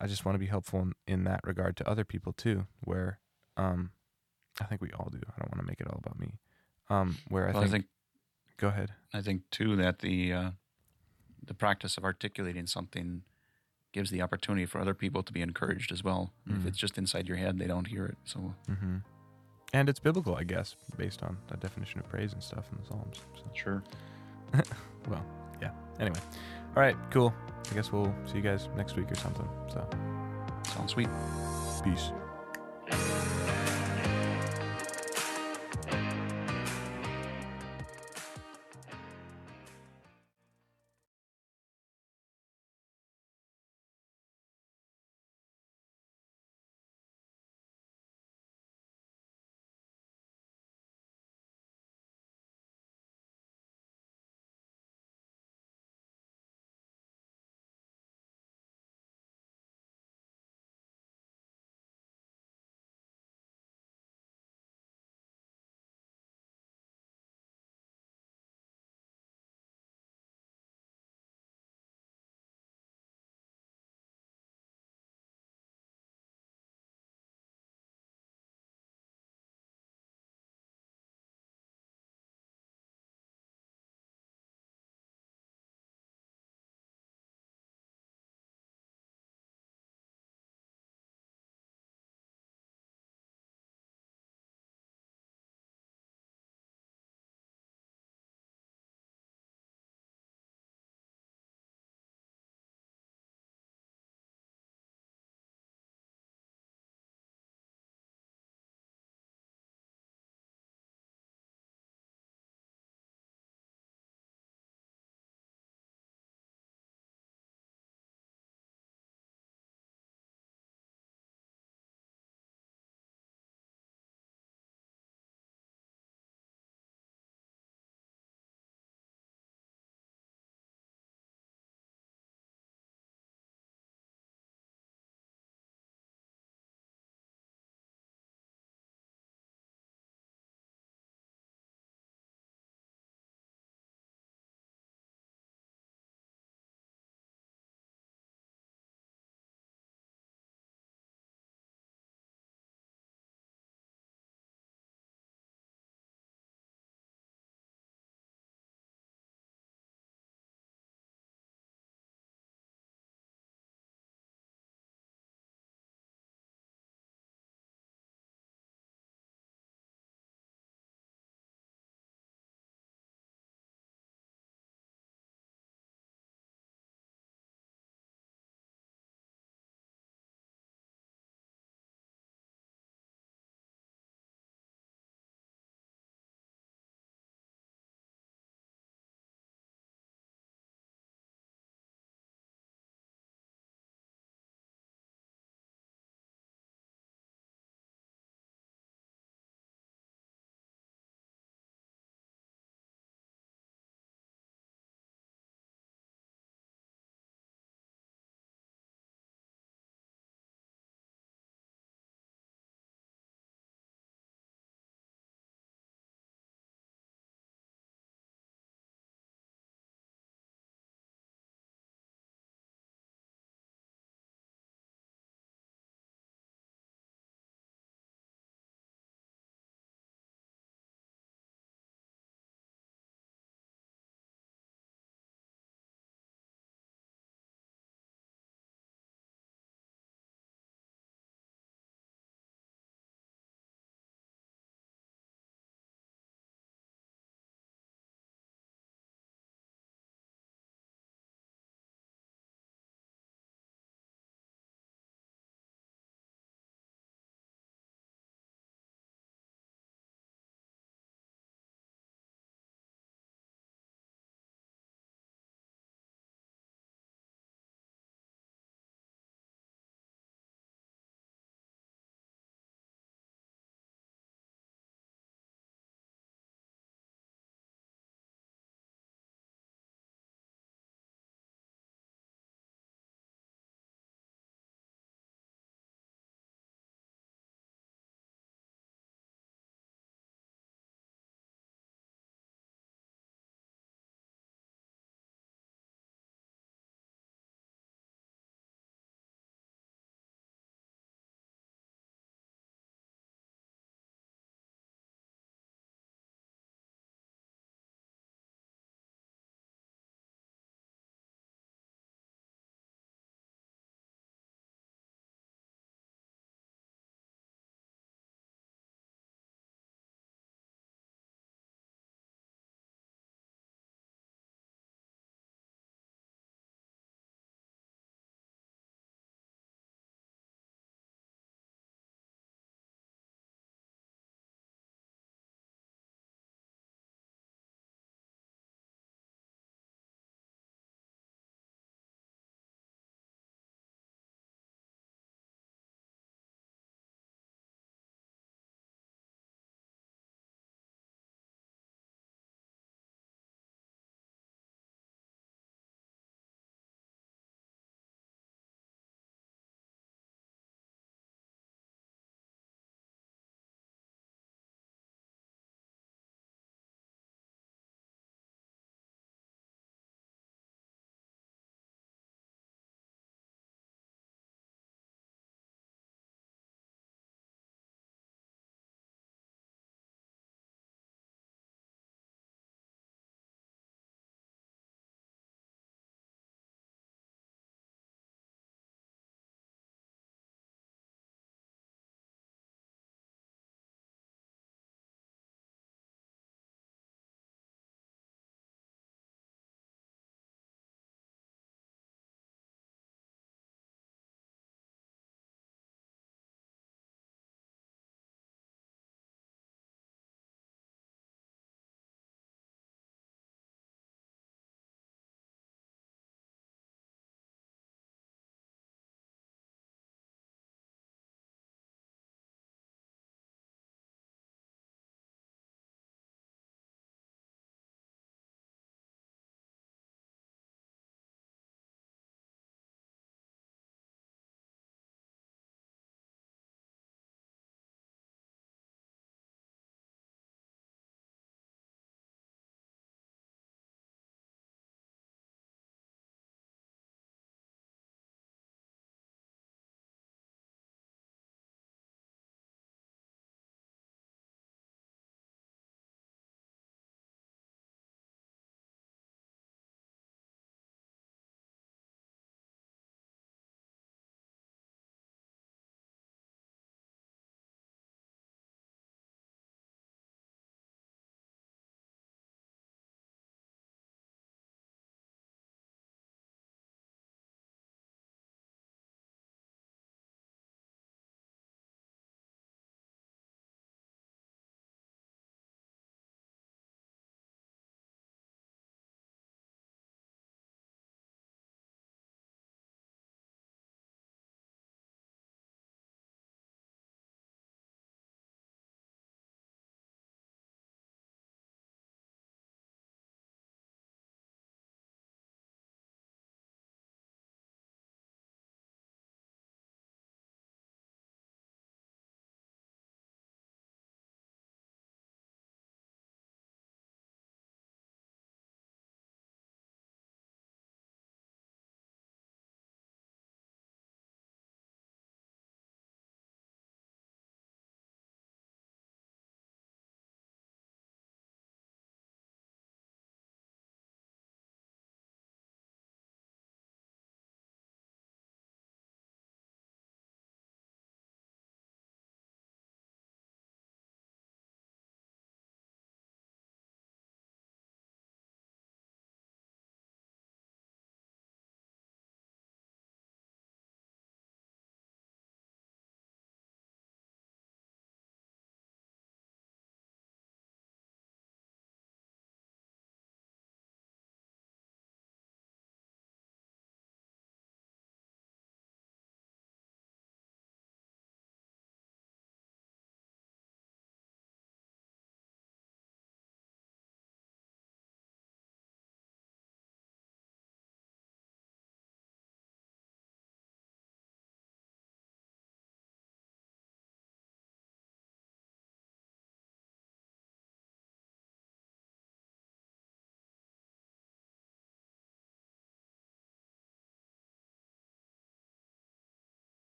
[0.00, 3.18] I- just want to be helpful in, in that regard to other people too, where
[3.56, 3.90] um,
[4.60, 5.20] I think we all do.
[5.28, 6.38] I don't want to make it all about me.
[6.90, 7.86] Um, where I Well, think, I think
[8.58, 8.90] go ahead.
[9.14, 10.50] I think too that the uh,
[11.44, 13.22] the practice of articulating something
[13.92, 16.32] gives the opportunity for other people to be encouraged as well.
[16.46, 16.66] If Mhm.
[16.66, 18.16] it's just inside your head, they don't hear it.
[18.24, 18.98] So hmm
[19.74, 22.84] And it's biblical, I guess, based on the definition of praise and stuff in the
[22.86, 23.20] Psalms.
[23.36, 23.82] So, sure.
[25.08, 25.24] well,
[25.62, 25.70] yeah.
[25.98, 26.20] Anyway,
[26.76, 27.34] all right, cool.
[27.70, 29.48] I guess we'll see you guys next week or something.
[29.68, 29.86] So,
[30.74, 31.08] Sounds sweet.
[31.84, 32.12] peace.